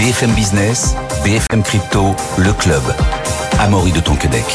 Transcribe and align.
BFM 0.00 0.32
Business, 0.32 0.94
BFM 1.22 1.62
Crypto, 1.62 2.16
le 2.38 2.54
club. 2.54 2.80
Amaury 3.58 3.92
de 3.92 4.00
Tonquedec. 4.00 4.46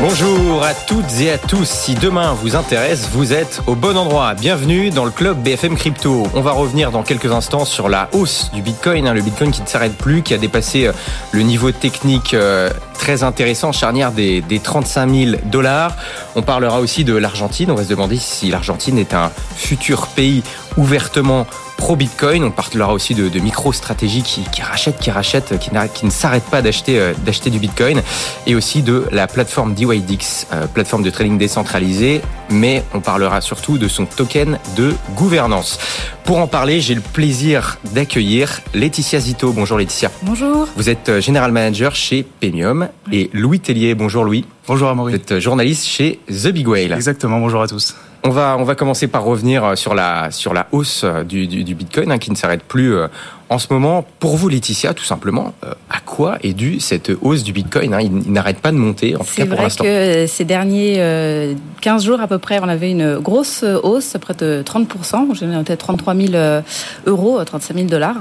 Bonjour 0.00 0.64
à 0.64 0.72
toutes 0.72 1.20
et 1.20 1.30
à 1.32 1.36
tous. 1.36 1.68
Si 1.68 1.94
demain 1.94 2.32
vous 2.32 2.56
intéresse, 2.56 3.10
vous 3.12 3.34
êtes 3.34 3.60
au 3.66 3.74
bon 3.74 3.94
endroit. 3.94 4.32
Bienvenue 4.32 4.88
dans 4.88 5.04
le 5.04 5.10
club 5.10 5.42
BFM 5.42 5.76
Crypto. 5.76 6.26
On 6.32 6.40
va 6.40 6.52
revenir 6.52 6.92
dans 6.92 7.02
quelques 7.02 7.30
instants 7.30 7.66
sur 7.66 7.90
la 7.90 8.08
hausse 8.12 8.50
du 8.54 8.62
Bitcoin, 8.62 9.06
hein, 9.06 9.12
le 9.12 9.20
Bitcoin 9.20 9.50
qui 9.50 9.60
ne 9.60 9.66
s'arrête 9.66 9.98
plus, 9.98 10.22
qui 10.22 10.32
a 10.32 10.38
dépassé 10.38 10.86
euh, 10.86 10.92
le 11.32 11.42
niveau 11.42 11.70
technique 11.70 12.32
euh, 12.32 12.70
très 12.94 13.22
intéressant, 13.22 13.72
charnière 13.72 14.12
des, 14.12 14.40
des 14.40 14.60
35 14.60 15.10
000 15.10 15.36
dollars. 15.44 15.94
On 16.36 16.42
parlera 16.42 16.80
aussi 16.80 17.04
de 17.04 17.14
l'Argentine. 17.14 17.70
On 17.70 17.74
va 17.74 17.84
se 17.84 17.90
demander 17.90 18.16
si 18.16 18.48
l'Argentine 18.48 18.96
est 18.96 19.12
un 19.12 19.30
futur 19.56 20.06
pays 20.06 20.42
ouvertement 20.78 21.46
pro-Bitcoin. 21.76 22.44
On 22.44 22.50
parlera 22.50 22.92
aussi 22.92 23.14
de, 23.14 23.28
de 23.28 23.38
micro-stratégies 23.40 24.22
qui, 24.22 24.42
qui 24.50 24.62
rachètent, 24.62 24.98
qui 24.98 25.10
rachètent, 25.10 25.58
qui, 25.58 25.70
qui 25.94 26.06
ne 26.06 26.10
s'arrêtent 26.10 26.50
pas 26.50 26.62
d'acheter 26.62 26.98
euh, 26.98 27.12
d'acheter 27.24 27.50
du 27.50 27.58
Bitcoin. 27.58 28.02
Et 28.46 28.54
aussi 28.54 28.82
de 28.82 29.04
la 29.12 29.26
plateforme 29.26 29.74
DYDX, 29.74 30.46
euh, 30.52 30.66
plateforme 30.66 31.02
de 31.02 31.10
trading 31.10 31.38
décentralisée. 31.38 32.20
Mais 32.50 32.84
on 32.94 33.00
parlera 33.00 33.40
surtout 33.40 33.78
de 33.78 33.88
son 33.88 34.06
token 34.06 34.58
de 34.76 34.94
gouvernance. 35.14 35.78
Pour 36.24 36.38
en 36.38 36.46
parler, 36.46 36.80
j'ai 36.80 36.94
le 36.94 37.00
plaisir 37.00 37.78
d'accueillir 37.92 38.60
Laetitia 38.74 39.20
Zito. 39.20 39.52
Bonjour 39.52 39.78
Laetitia. 39.78 40.10
Bonjour. 40.22 40.66
Vous 40.76 40.88
êtes 40.88 41.08
euh, 41.08 41.20
General 41.20 41.50
Manager 41.52 41.94
chez 41.94 42.24
Pemium. 42.40 42.88
Et 43.12 43.30
Louis 43.32 43.60
Tellier. 43.60 43.94
Bonjour 43.94 44.24
Louis. 44.24 44.44
Bonjour 44.66 44.88
Vous 44.88 44.92
Amaury. 44.92 45.14
êtes 45.14 45.38
journaliste 45.38 45.86
chez 45.86 46.18
The 46.28 46.48
Big 46.48 46.66
Whale. 46.66 46.92
Exactement, 46.92 47.38
bonjour 47.38 47.62
à 47.62 47.68
tous. 47.68 47.94
On 48.28 48.64
va, 48.64 48.74
commencer 48.74 49.06
par 49.06 49.22
revenir 49.22 49.78
sur 49.78 49.94
la, 49.94 50.32
sur 50.32 50.52
la 50.52 50.66
hausse 50.72 51.04
du, 51.28 51.46
du, 51.46 51.62
du 51.62 51.74
Bitcoin 51.76 52.10
hein, 52.10 52.18
qui 52.18 52.32
ne 52.32 52.36
s'arrête 52.36 52.64
plus 52.64 52.96
euh, 52.96 53.06
en 53.48 53.58
ce 53.58 53.68
moment. 53.70 54.04
Pour 54.18 54.36
vous, 54.36 54.48
Laetitia, 54.48 54.94
tout 54.94 55.04
simplement, 55.04 55.52
euh, 55.64 55.72
à 55.90 56.00
quoi 56.00 56.38
est 56.42 56.52
due 56.52 56.80
cette 56.80 57.10
hausse 57.20 57.42
du 57.44 57.52
Bitcoin 57.52 57.94
hein? 57.94 58.00
Il, 58.00 58.32
n'arrête 58.32 58.58
pas 58.58 58.72
de 58.72 58.76
monter, 58.76 59.14
en 59.14 59.20
tout 59.20 59.26
C'est 59.28 59.42
cas 59.42 59.46
pour 59.46 59.54
vrai 59.56 59.64
l'instant. 59.64 59.84
que 59.84 60.26
ces 60.26 60.44
derniers 60.44 60.96
euh, 60.98 61.54
15 61.80 62.04
jours 62.04 62.20
à 62.20 62.26
peu 62.26 62.38
près, 62.38 62.58
on 62.60 62.68
avait 62.68 62.90
une 62.90 63.18
grosse 63.18 63.62
hausse, 63.82 64.16
près 64.20 64.34
de 64.34 64.62
30%, 64.64 65.34
je 65.34 65.44
peut-être 65.62 65.78
33 65.78 66.14
000 66.14 66.28
euh, 66.34 66.60
euros, 67.06 67.42
35 67.44 67.74
000 67.76 67.86
dollars. 67.88 68.16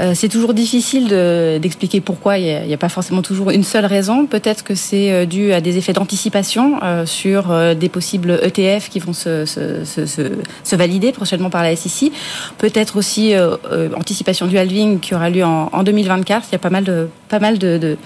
Euh, 0.00 0.12
c'est 0.14 0.28
toujours 0.28 0.54
difficile 0.54 1.08
de- 1.08 1.58
d'expliquer 1.58 2.00
pourquoi, 2.00 2.38
il 2.38 2.66
n'y 2.66 2.74
a, 2.74 2.76
pas 2.78 2.88
forcément 2.88 3.22
toujours 3.22 3.50
une 3.50 3.64
seule 3.64 3.86
raison. 3.86 4.26
Peut-être 4.26 4.64
que 4.64 4.74
c'est 4.74 5.12
euh, 5.12 5.26
dû 5.26 5.52
à 5.52 5.60
des 5.60 5.78
effets 5.78 5.92
d'anticipation 5.92 6.80
euh, 6.82 7.06
sur 7.06 7.50
euh, 7.50 7.74
des 7.74 7.88
possibles 7.88 8.40
ETF 8.42 8.88
qui 8.88 8.98
vont 8.98 9.12
se, 9.12 9.44
se, 9.46 9.84
se, 9.84 10.06
se, 10.06 10.22
se 10.64 10.76
valider 10.76 11.12
prochainement 11.12 11.50
par 11.50 11.62
la 11.62 11.74
SEC. 11.76 12.10
Peut-être 12.58 12.96
aussi 12.96 13.34
euh, 13.34 13.56
euh, 13.72 13.88
anticipation 13.96 14.46
du 14.46 14.55
halving 14.58 15.00
qui 15.00 15.14
aura 15.14 15.30
lieu 15.30 15.44
en, 15.44 15.68
en 15.72 15.82
2024. 15.82 16.48
Il 16.50 16.52
y 16.52 16.56
a 16.56 16.58
pas 16.58 16.70
mal 16.70 16.84
de, 16.84 17.08
pas 17.28 17.38
mal 17.38 17.58
de, 17.58 17.96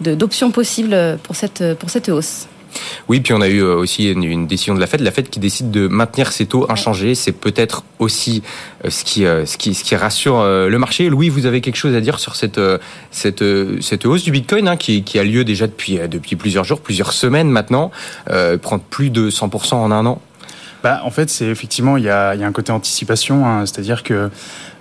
d'options 0.00 0.50
possibles 0.50 1.18
pour 1.22 1.36
cette, 1.36 1.74
pour 1.78 1.90
cette 1.90 2.08
hausse. 2.08 2.48
Oui, 3.08 3.20
puis 3.20 3.32
on 3.32 3.40
a 3.40 3.48
eu 3.48 3.62
euh, 3.62 3.76
aussi 3.76 4.10
une, 4.10 4.46
décision 4.46 4.74
de 4.74 4.80
la 4.80 4.86
Fed, 4.86 5.00
la 5.00 5.10
Fed 5.10 5.28
qui 5.28 5.40
décide 5.40 5.70
de 5.70 5.88
maintenir 5.88 6.32
ses 6.32 6.46
taux 6.46 6.66
inchangés. 6.70 7.14
C'est 7.14 7.32
peut-être 7.32 7.84
aussi 7.98 8.42
euh, 8.84 8.90
ce 8.90 9.04
qui, 9.04 9.24
euh, 9.24 9.46
ce 9.46 9.56
qui, 9.56 9.74
ce 9.74 9.84
qui 9.84 9.96
rassure 9.96 10.42
le 10.44 10.78
marché. 10.78 11.08
Louis, 11.08 11.28
vous 11.28 11.46
avez 11.46 11.60
quelque 11.60 11.76
chose 11.76 11.94
à 11.94 12.00
dire 12.00 12.18
sur 12.18 12.36
cette, 12.36 12.60
cette, 13.10 13.44
cette 13.80 14.06
hausse 14.06 14.22
du 14.22 14.30
Bitcoin 14.30 14.68
hein, 14.68 14.76
qui, 14.76 15.02
qui 15.02 15.18
a 15.18 15.24
lieu 15.24 15.44
déjà 15.44 15.66
depuis, 15.66 15.98
depuis 16.08 16.36
plusieurs 16.36 16.64
jours, 16.64 16.80
plusieurs 16.80 17.12
semaines 17.12 17.48
maintenant, 17.48 17.90
euh, 18.30 18.58
prendre 18.58 18.82
plus 18.82 19.10
de 19.10 19.30
100% 19.30 19.74
en 19.74 19.90
un 19.90 20.06
an? 20.06 20.20
Bah, 20.82 21.00
en 21.04 21.10
fait, 21.10 21.30
c'est 21.30 21.46
effectivement, 21.46 21.96
il 21.96 22.04
y 22.04 22.06
y 22.06 22.10
a 22.10 22.32
un 22.32 22.52
côté 22.52 22.72
anticipation, 22.72 23.46
hein, 23.46 23.66
c'est-à-dire 23.66 24.02
que 24.02 24.30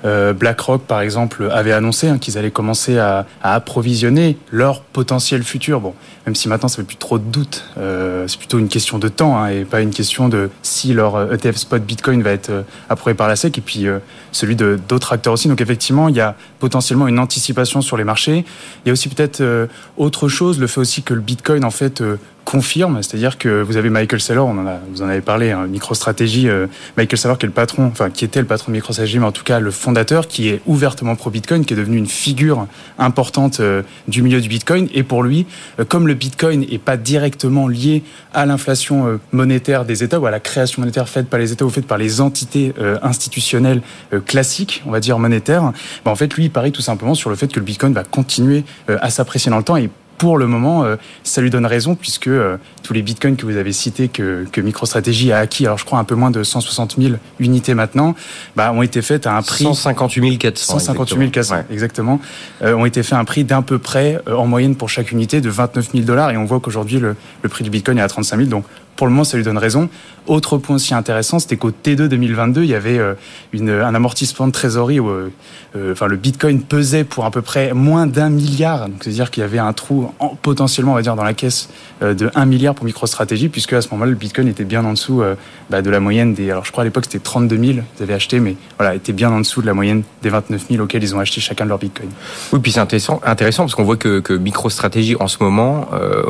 euh, 0.04 0.34
BlackRock, 0.34 0.84
par 0.84 1.02
exemple, 1.02 1.50
avait 1.52 1.72
annoncé 1.72 2.08
hein, 2.08 2.18
qu'ils 2.20 2.38
allaient 2.38 2.52
commencer 2.52 3.00
à, 3.00 3.26
à 3.42 3.56
approvisionner 3.56 4.38
leur 4.52 4.82
potentiel 4.82 5.44
futur. 5.44 5.82
Bon, 5.82 5.94
même 6.26 6.36
si 6.36 6.48
maintenant 6.48 6.68
ça 6.68 6.78
fait 6.78 6.84
plus 6.84 6.98
trop 6.98 7.20
de 7.20 7.24
doute, 7.24 7.64
euh, 7.78 8.28
c'est 8.28 8.38
plutôt 8.38 8.58
une 8.58 8.68
question 8.68 8.98
de 8.98 9.08
temps 9.08 9.38
hein, 9.38 9.48
et 9.48 9.66
pas 9.66 9.82
une 9.82 9.92
question 9.92 10.28
de 10.28 10.50
si 10.64 10.94
leur 10.94 11.16
euh, 11.16 11.34
ETF 11.34 11.56
spot 11.56 11.84
Bitcoin 11.84 12.24
va 12.24 12.32
être 12.32 12.50
euh, 12.50 12.62
approuvé 12.90 13.14
par 13.14 13.28
la 13.28 13.36
SEC 13.36 13.58
et 13.58 13.62
puis 13.62 13.88
euh, 13.88 14.00
celui 14.32 14.56
de 14.56 14.80
d'autres 14.88 15.14
acteurs 15.14 15.34
aussi. 15.34 15.48
Donc 15.48 15.62
effectivement, 15.62 16.10
il 16.10 16.16
y 16.16 16.22
a 16.22 16.36
potentiellement 16.60 17.08
une 17.08 17.20
anticipation 17.20 17.82
sur 17.82 17.98
les 17.98 18.04
marchés. 18.04 18.44
Il 18.86 18.88
y 18.88 18.90
a 18.90 18.94
aussi 18.94 19.08
peut-être 19.10 19.42
euh, 19.42 19.68
autre 19.98 20.28
chose, 20.28 20.60
le 20.60 20.68
fait 20.68 20.82
aussi 20.82 21.04
que 21.04 21.14
le 21.14 21.22
Bitcoin 21.22 21.64
en 21.64 21.72
fait 21.72 22.02
confirme, 22.46 23.02
c'est-à-dire 23.04 23.38
que 23.38 23.62
vous 23.62 23.76
avez 23.76 23.90
Michael 23.90 24.22
Saylor, 24.22 24.48
on 24.48 24.58
en 24.58 24.68
a, 24.68 24.80
vous 24.92 25.02
en 25.02 25.10
avez 25.10 25.22
parlé, 25.22 25.52
hein, 25.52 25.68
MicroStrategy, 25.68 26.48
euh, 26.48 26.68
Michael 26.96 27.18
Saylor 27.18 27.38
qui 27.38 27.46
est 27.46 27.48
le 27.48 27.54
patron, 27.54 27.88
enfin 27.88 28.10
qui 28.10 28.24
était 28.24 28.40
le 28.40 28.46
patron 28.46 28.72
de 28.72 28.78
MicroStrategy, 28.78 29.20
mais 29.20 29.26
en 29.26 29.32
tout 29.32 29.44
cas 29.44 29.60
le 29.60 29.72
fondateur, 29.72 30.28
qui 30.28 30.50
est 30.50 30.62
ouvertement 30.66 31.16
pro-Bitcoin, 31.16 31.66
qui 31.66 31.74
est 31.74 31.78
devenu 31.78 31.98
une 31.98 32.08
figure 32.08 32.68
importante 33.00 33.60
euh, 33.60 33.82
du 34.08 34.22
milieu 34.22 34.40
du 34.42 34.48
Bitcoin. 34.48 34.88
Et 34.94 35.04
pour 35.04 35.24
lui, 35.24 35.46
euh, 35.80 35.86
comme 35.86 36.08
le 36.08 36.14
Bitcoin 36.14 36.66
n'est 36.70 36.78
pas 36.78 36.98
directement 36.98 37.68
lié 37.68 38.04
à 38.34 38.46
l'inflation 38.46 39.08
euh, 39.08 39.20
monétaire 39.32 39.86
des 39.86 40.04
États 40.04 40.20
ou 40.20 40.26
à 40.26 40.32
la 40.32 40.40
création 40.40 40.82
monétaire 40.82 41.10
faite 41.10 41.28
par 41.28 41.40
les 41.40 41.52
États 41.52 41.66
ou 41.66 41.70
faite 41.70 41.88
par 41.88 41.98
les 41.98 42.22
entités 42.22 42.74
institutionnelles 43.02 43.82
classiques, 44.26 44.84
on 44.86 44.92
va 44.92 45.00
dire 45.00 45.18
monétaires, 45.20 45.72
bah, 46.04 46.12
en 46.12 46.16
fait 46.16 46.34
lui 46.36 46.46
il 46.46 46.52
parie 46.52 46.72
tout 46.72 46.82
simplement 46.82 47.16
sur 47.16 47.30
le 47.30 47.36
fait 47.36 47.48
que 47.48 47.60
le 47.60 47.66
Bitcoin 47.66 47.94
va 47.94 48.04
continuer 48.04 48.64
à 48.88 49.10
s'apprécier 49.10 49.50
dans 49.50 49.58
le 49.58 49.64
temps 49.64 49.78
pour 50.18 50.38
le 50.38 50.48
moment, 50.48 50.84
euh, 50.84 50.96
ça 51.24 51.42
lui 51.42 51.50
donne 51.50 51.66
raison 51.66 51.96
puisque 51.96 52.28
euh, 52.28 52.58
tous 52.84 52.94
les 52.94 53.02
bitcoins 53.02 53.36
que 53.36 53.46
vous 53.46 53.58
avez 53.58 53.72
cités 53.74 54.08
que, 54.08 54.46
que 54.52 54.62
MicroStrategy 54.62 55.32
a 55.32 55.40
acquis, 55.40 55.66
alors 55.66 55.78
je 55.78 55.86
crois 55.86 56.00
un 56.00 56.04
peu 56.04 56.16
moins 56.16 56.32
de 56.32 56.44
160 56.44 56.96
000 57.00 57.16
unités 57.40 57.74
maintenant, 57.74 58.16
bah, 58.56 58.72
ont 58.72 58.82
été 58.82 59.02
faites 59.02 59.28
à 59.28 59.36
un 59.36 59.42
prix 59.42 59.64
158 59.64 60.38
400. 60.38 60.80
158 60.80 61.32
400 61.32 61.56
Ouais. 61.56 61.66
exactement, 61.72 62.20
euh, 62.62 62.74
ont 62.76 62.86
été 62.86 63.04
faits 63.04 63.14
à 63.14 63.20
un 63.20 63.26
prix 63.26 63.44
d'un 63.44 63.62
peu 63.62 63.78
près 63.78 64.20
euh, 64.28 64.36
en 64.36 64.48
moyenne 64.48 64.76
pour 64.76 64.90
chaque 64.90 65.12
unité 65.12 65.42
de 65.42 65.50
29 65.50 65.92
000 65.92 66.04
dollars 66.06 66.32
et 66.32 66.38
on 66.38 66.46
voit 66.46 66.60
qu'aujourd'hui 66.60 67.00
le, 67.00 67.16
le 67.42 67.50
prix 67.50 67.64
du 67.64 67.70
bitcoin 67.70 67.98
est 67.98 68.02
à 68.02 68.08
35 68.08 68.38
000 68.38 68.50
donc 68.50 68.66
pour 68.96 69.08
le 69.08 69.12
moment 69.12 69.24
ça 69.24 69.38
lui 69.38 69.44
donne 69.44 69.58
raison. 69.58 69.90
Autre 70.28 70.58
point 70.58 70.78
aussi 70.78 70.96
intéressant, 70.96 71.38
c'était 71.38 71.56
qu'au 71.58 71.70
T2 71.70 72.08
2022 72.08 72.64
il 72.64 72.70
y 72.70 72.74
avait 72.74 72.98
euh, 72.98 73.14
un 73.54 73.94
amortissement 73.96 74.48
de 74.48 74.52
trésorerie 74.52 75.00
où 75.00 75.08
euh, 75.10 75.32
euh, 75.76 75.92
enfin 75.92 76.08
le 76.08 76.16
bitcoin 76.16 76.62
pesait 76.64 77.04
pour 77.04 77.26
à 77.26 77.32
peu 77.32 77.44
près 77.44 77.74
moins 77.74 78.08
d'un 78.08 78.30
milliard, 78.30 78.88
c'est-à-dire 79.02 79.30
qu'il 79.30 79.42
y 79.42 79.44
avait 79.44 79.60
un 79.60 79.74
trou 79.74 80.12
en- 80.20 80.30
potentiellement 80.30 80.94
on 80.94 80.96
va 80.96 81.04
dire 81.04 81.16
dans 81.16 81.24
la 81.24 81.34
caisse 81.36 81.70
de 82.02 82.30
1 82.34 82.46
milliard 82.46 82.74
pour 82.74 82.86
MicroStrategy 82.86 83.50
puisque 83.50 83.74
à 83.74 83.82
ce 83.82 83.90
moment-là 83.90 84.10
le 84.12 84.18
bitcoin 84.18 84.48
était 84.48 84.64
bien 84.66 84.84
en 84.84 84.94
dessous 84.94 85.22
bah, 85.70 85.82
de 85.82 85.90
la 85.90 86.00
moyenne 86.00 86.34
des 86.34 86.50
alors 86.52 86.66
je 86.66 86.72
crois 86.72 86.82
à 86.82 86.86
l'époque 86.86 87.06
c'était 87.06 87.20
32 87.20 87.58
000 87.58 87.80
vous 87.96 88.04
avez 88.04 88.14
acheté 88.14 88.40
mais 88.40 88.56
voilà 88.78 88.96
était 88.96 89.14
bien 89.14 89.32
en 89.32 89.40
dessous 89.40 89.62
de 89.62 89.68
la 89.68 89.74
moyenne 89.74 90.04
des 90.24 90.30
29 90.30 90.66
000 90.72 90.84
auxquels 90.84 91.04
ils 91.04 91.16
ont 91.16 91.20
acheté 91.20 91.40
chacun 91.42 91.66
de 91.66 91.70
leurs 91.70 91.78
bitcoins. 91.78 92.10
Oui, 92.52 92.60
puis 92.62 92.72
c'est 92.72 92.80
intéressant, 92.80 93.22
intéressant 93.24 93.64
parce 93.64 93.76
qu'on 93.76 93.84
voit 93.84 93.98
que, 93.98 94.20
que 94.20 94.34
MicroStrategy 94.34 95.16
en 95.20 95.28
ce 95.28 95.38
moment, 95.42 95.88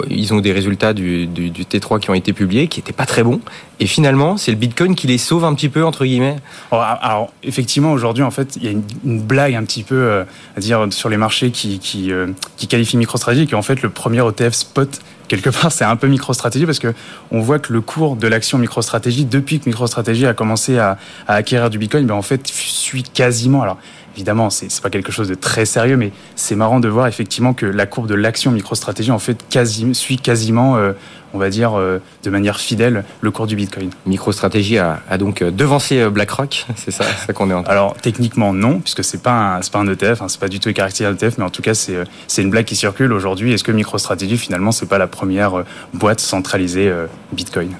ils 0.09 0.33
ont 0.33 0.41
des 0.41 0.51
résultats 0.51 0.93
du 0.93 1.27
T3 1.27 1.99
qui 1.99 2.09
ont 2.09 2.13
été 2.13 2.33
publiés, 2.33 2.54
qui 2.67 2.79
n'étaient 2.79 2.93
pas 2.93 3.05
très 3.05 3.23
bons. 3.23 3.39
Et 3.79 3.87
finalement, 3.87 4.37
c'est 4.37 4.51
le 4.51 4.57
Bitcoin 4.57 4.95
qui 4.95 5.07
les 5.07 5.17
sauve 5.17 5.43
un 5.43 5.53
petit 5.53 5.69
peu 5.69 5.83
entre 5.83 6.05
guillemets. 6.05 6.37
Alors, 6.71 6.83
alors, 7.01 7.33
effectivement, 7.43 7.91
aujourd'hui, 7.91 8.23
en 8.23 8.31
fait, 8.31 8.55
il 8.55 8.63
y 8.63 8.67
a 8.67 8.71
une, 8.71 9.21
blague 9.21 9.55
un 9.55 9.63
petit 9.63 9.83
peu 9.83 9.95
euh, 9.95 10.23
à 10.55 10.59
dire 10.59 10.87
sur 10.91 11.09
les 11.09 11.17
marchés 11.17 11.51
qui, 11.51 11.79
qui, 11.79 12.11
euh, 12.11 12.27
qui 12.57 12.67
qualifie 12.67 12.97
MicroStrategy, 12.97 13.47
qui 13.47 13.55
en 13.55 13.61
fait 13.61 13.81
le 13.81 13.89
premier 13.89 14.25
ETF 14.27 14.53
spot. 14.53 14.99
Quelque 15.27 15.49
part, 15.49 15.71
c'est 15.71 15.85
un 15.85 15.95
peu 15.95 16.07
MicroStrategy 16.07 16.65
parce 16.65 16.79
que 16.79 16.93
on 17.31 17.41
voit 17.41 17.59
que 17.59 17.73
le 17.73 17.81
cours 17.81 18.15
de 18.15 18.27
l'action 18.27 18.57
MicroStrategy, 18.57 19.25
depuis 19.25 19.59
que 19.59 19.67
MicroStrategy 19.67 20.25
a 20.25 20.33
commencé 20.33 20.77
à, 20.77 20.97
à 21.27 21.35
acquérir 21.35 21.69
du 21.69 21.79
Bitcoin, 21.79 22.05
ben 22.05 22.15
en 22.15 22.21
fait, 22.21 22.47
suit 22.47 23.03
quasiment. 23.03 23.61
Alors, 23.63 23.77
évidemment, 24.15 24.49
c'est 24.49 24.81
pas 24.81 24.89
quelque 24.89 25.11
chose 25.11 25.27
de 25.27 25.35
très 25.35 25.65
sérieux, 25.65 25.97
mais 25.97 26.11
c'est 26.35 26.55
marrant 26.55 26.79
de 26.79 26.87
voir 26.87 27.07
effectivement 27.07 27.53
que 27.53 27.65
la 27.65 27.85
courbe 27.85 28.07
de 28.07 28.15
l'action 28.15 28.51
MicroStrategy, 28.51 29.11
en 29.11 29.19
fait, 29.19 29.37
quasi, 29.49 29.93
suit 29.93 30.17
quasiment, 30.17 30.77
euh, 30.77 30.93
on 31.33 31.37
va 31.37 31.49
dire, 31.49 31.77
euh, 31.77 31.99
de 32.23 32.29
manière 32.29 32.59
fidèle, 32.59 33.03
le 33.19 33.31
cours 33.31 33.45
du 33.45 33.57
Bitcoin. 33.57 33.89
MicroStrategy 34.05 34.77
a, 34.77 35.01
a 35.09 35.17
donc 35.17 35.41
euh, 35.41 35.51
devancé 35.51 36.09
BlackRock, 36.09 36.65
c'est 36.75 36.91
ça, 36.91 37.05
qu'on 37.33 37.49
est 37.49 37.53
en 37.53 37.63
train. 37.63 37.71
Alors 37.71 37.95
techniquement 37.95 38.53
non, 38.53 38.79
puisque 38.79 39.03
c'est 39.03 39.21
pas 39.21 39.57
un, 39.57 39.59
pas 39.59 39.79
un 39.79 39.87
ETF, 39.87 40.21
hein, 40.21 40.27
c'est 40.29 40.39
pas 40.39 40.47
du 40.47 40.59
tout 40.59 40.71
d'un 40.71 40.87
ETF, 40.87 41.37
mais 41.37 41.43
en 41.43 41.49
tout 41.49 41.61
cas 41.61 41.73
c'est 41.73 41.97
c'est 42.27 42.41
une 42.41 42.49
blague 42.49 42.65
qui 42.65 42.75
circule 42.75 43.11
aujourd'hui. 43.11 43.51
Est-ce 43.51 43.63
que 43.63 43.71
MicroStrategy 43.71 44.37
finalement 44.37 44.71
c'est 44.71 44.85
pas 44.85 44.97
la 44.97 45.07
première 45.07 45.63
boîte 45.93 46.21
centralisée 46.21 46.91
Bitcoin? 47.33 47.71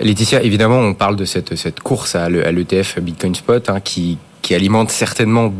Laetitia, 0.00 0.42
évidemment, 0.42 0.78
on 0.78 0.94
parle 0.94 1.16
de 1.16 1.24
cette, 1.24 1.56
cette 1.56 1.80
course 1.80 2.14
à 2.14 2.28
l'ETF 2.28 3.00
Bitcoin 3.00 3.34
Spot 3.34 3.68
hein, 3.68 3.80
qui, 3.80 4.18
qui 4.42 4.54
alimente 4.54 4.90
certainement 4.90 5.52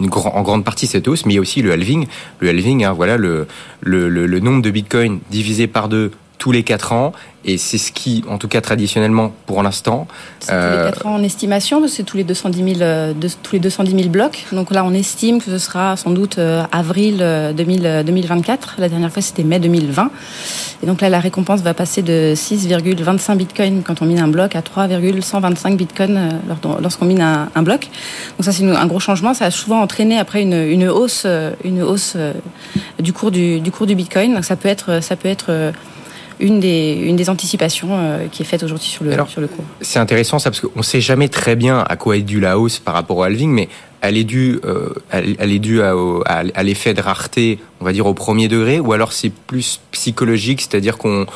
une 0.00 0.06
grand- 0.08 0.34
en 0.34 0.42
grande 0.42 0.64
partie 0.64 0.86
cette 0.86 1.06
hausse, 1.06 1.24
mais 1.24 1.34
il 1.34 1.36
y 1.36 1.38
a 1.38 1.42
aussi 1.42 1.62
le 1.62 1.72
halving. 1.72 2.06
Le 2.40 2.48
halving, 2.48 2.84
hein, 2.84 2.92
voilà, 2.92 3.16
le, 3.16 3.46
le, 3.80 4.08
le, 4.08 4.26
le 4.26 4.40
nombre 4.40 4.60
de 4.62 4.70
Bitcoin 4.70 5.20
divisé 5.30 5.66
par 5.66 5.88
deux 5.88 6.10
tous 6.44 6.52
les 6.52 6.62
4 6.62 6.92
ans 6.92 7.12
et 7.46 7.56
c'est 7.56 7.78
ce 7.78 7.90
qui, 7.90 8.22
en 8.28 8.36
tout 8.36 8.48
cas 8.48 8.60
traditionnellement 8.60 9.32
pour 9.46 9.62
l'instant, 9.62 10.06
c'est 10.40 10.52
tous 10.52 10.76
les 10.76 10.90
4 10.90 11.06
ans 11.06 11.14
en 11.14 11.22
estimation, 11.22 11.88
c'est 11.88 12.02
tous 12.02 12.18
les 12.18 12.24
210 12.24 12.76
000 12.76 12.78
de, 12.78 13.28
tous 13.42 13.54
les 13.54 13.60
210 13.60 13.96
000 13.96 14.08
blocs. 14.10 14.44
Donc 14.52 14.70
là, 14.70 14.84
on 14.84 14.92
estime 14.92 15.40
que 15.40 15.46
ce 15.46 15.56
sera 15.56 15.96
sans 15.96 16.10
doute 16.10 16.38
avril 16.70 17.24
2000, 17.56 18.02
2024. 18.04 18.74
La 18.76 18.90
dernière 18.90 19.10
fois, 19.10 19.22
c'était 19.22 19.42
mai 19.42 19.58
2020. 19.58 20.10
Et 20.82 20.86
donc 20.86 21.00
là, 21.00 21.08
la 21.08 21.18
récompense 21.18 21.62
va 21.62 21.72
passer 21.72 22.02
de 22.02 22.34
6,25 22.34 23.36
bitcoins 23.36 23.82
quand 23.82 24.02
on 24.02 24.04
mine 24.04 24.20
un 24.20 24.28
bloc 24.28 24.54
à 24.54 24.60
3,125 24.60 25.78
bitcoins 25.78 26.40
lorsqu'on 26.82 27.06
mine 27.06 27.22
un, 27.22 27.62
bloc. 27.62 27.88
Donc 28.36 28.44
ça, 28.44 28.52
c'est 28.52 28.64
un 28.64 28.86
gros 28.86 29.00
changement. 29.00 29.32
Ça 29.32 29.46
a 29.46 29.50
souvent 29.50 29.80
entraîné 29.80 30.18
après 30.18 30.42
une, 30.42 30.88
hausse, 30.88 31.26
une 31.64 31.82
hausse 31.82 32.18
du 32.98 33.14
cours 33.14 33.30
du, 33.30 33.60
du 33.60 33.70
cours 33.70 33.86
du 33.86 33.94
bitcoin. 33.94 34.34
Donc 34.34 34.44
ça 34.44 34.56
peut 34.56 34.68
être, 34.68 35.02
ça 35.02 35.16
peut 35.16 35.28
être 35.28 35.72
une 36.40 36.60
des, 36.60 36.94
une 36.94 37.16
des 37.16 37.30
anticipations 37.30 37.88
euh, 37.92 38.26
qui 38.30 38.42
est 38.42 38.46
faite 38.46 38.62
aujourd'hui 38.62 38.88
sur 38.88 39.04
le, 39.04 39.12
sur 39.28 39.40
le 39.40 39.46
cours. 39.46 39.64
C'est 39.80 39.98
intéressant 39.98 40.38
ça, 40.38 40.50
parce 40.50 40.60
qu'on 40.60 40.70
ne 40.76 40.82
sait 40.82 41.00
jamais 41.00 41.28
très 41.28 41.56
bien 41.56 41.84
à 41.88 41.96
quoi 41.96 42.16
est 42.16 42.22
due 42.22 42.40
la 42.40 42.58
hausse 42.58 42.78
par 42.78 42.94
rapport 42.94 43.18
au 43.18 43.22
halving, 43.22 43.50
mais 43.50 43.68
elle 44.00 44.16
est 44.16 44.24
due, 44.24 44.60
euh, 44.64 44.90
elle, 45.10 45.50
est 45.50 45.58
due 45.58 45.80
à, 45.82 45.94
à, 46.26 46.62
l'effet 46.62 46.92
de 46.92 47.00
rareté, 47.00 47.58
on 47.80 47.84
va 47.84 47.92
dire 47.92 48.06
au 48.06 48.14
premier 48.14 48.48
degré, 48.48 48.80
ou 48.80 48.92
alors 48.92 49.12
c'est 49.12 49.30
plus 49.30 49.80
psychologique, 49.92 50.60
c'est-à-dire 50.60 50.98
qu'on 50.98 51.26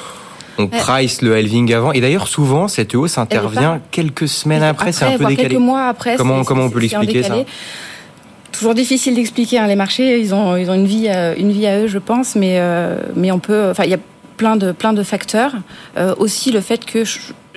on 0.59 0.67
price 0.67 1.23
le 1.23 1.35
halving 1.35 1.73
avant. 1.73 1.93
Et 1.93 2.01
d'ailleurs, 2.01 2.27
souvent, 2.27 2.69
cette 2.69 2.95
hausse 2.95 3.17
intervient 3.17 3.81
quelques 3.91 4.29
semaines 4.29 4.65
après, 4.65 4.93
c'est 4.93 5.05
un 5.05 5.17
peu 5.17 5.25
décalé. 5.27 5.51
Quelques 5.51 5.61
mois 5.61 5.87
après. 5.87 6.17
Comment, 6.17 6.45
comment 6.45 6.65
on 6.65 6.71
peut 6.71 6.81
l'expliquer 6.81 7.23
ça 7.23 7.37
Toujours 8.51 8.75
difficile 8.75 9.15
d'expliquer. 9.15 9.59
Hein, 9.59 9.69
les 9.69 9.77
marchés, 9.77 10.19
ils 10.19 10.35
ont, 10.35 10.57
ils 10.57 10.69
ont 10.69 10.75
une 10.75 10.87
vie, 10.87 11.09
une 11.39 11.53
vie 11.53 11.67
à 11.67 11.81
eux, 11.81 11.87
je 11.87 11.99
pense, 11.99 12.35
mais, 12.35 12.57
euh, 12.59 12.99
mais 13.15 13.31
on 13.31 13.39
peut. 13.39 13.69
Enfin, 13.71 13.85
il 13.85 13.91
y 13.91 13.95
a 13.95 13.99
plein 14.39 14.57
de, 14.57 14.73
plein 14.73 14.95
de 14.95 15.03
facteurs. 15.03 15.53
Euh, 15.99 16.15
aussi 16.17 16.51
le 16.51 16.63
fait 16.63 16.87
que 16.87 17.03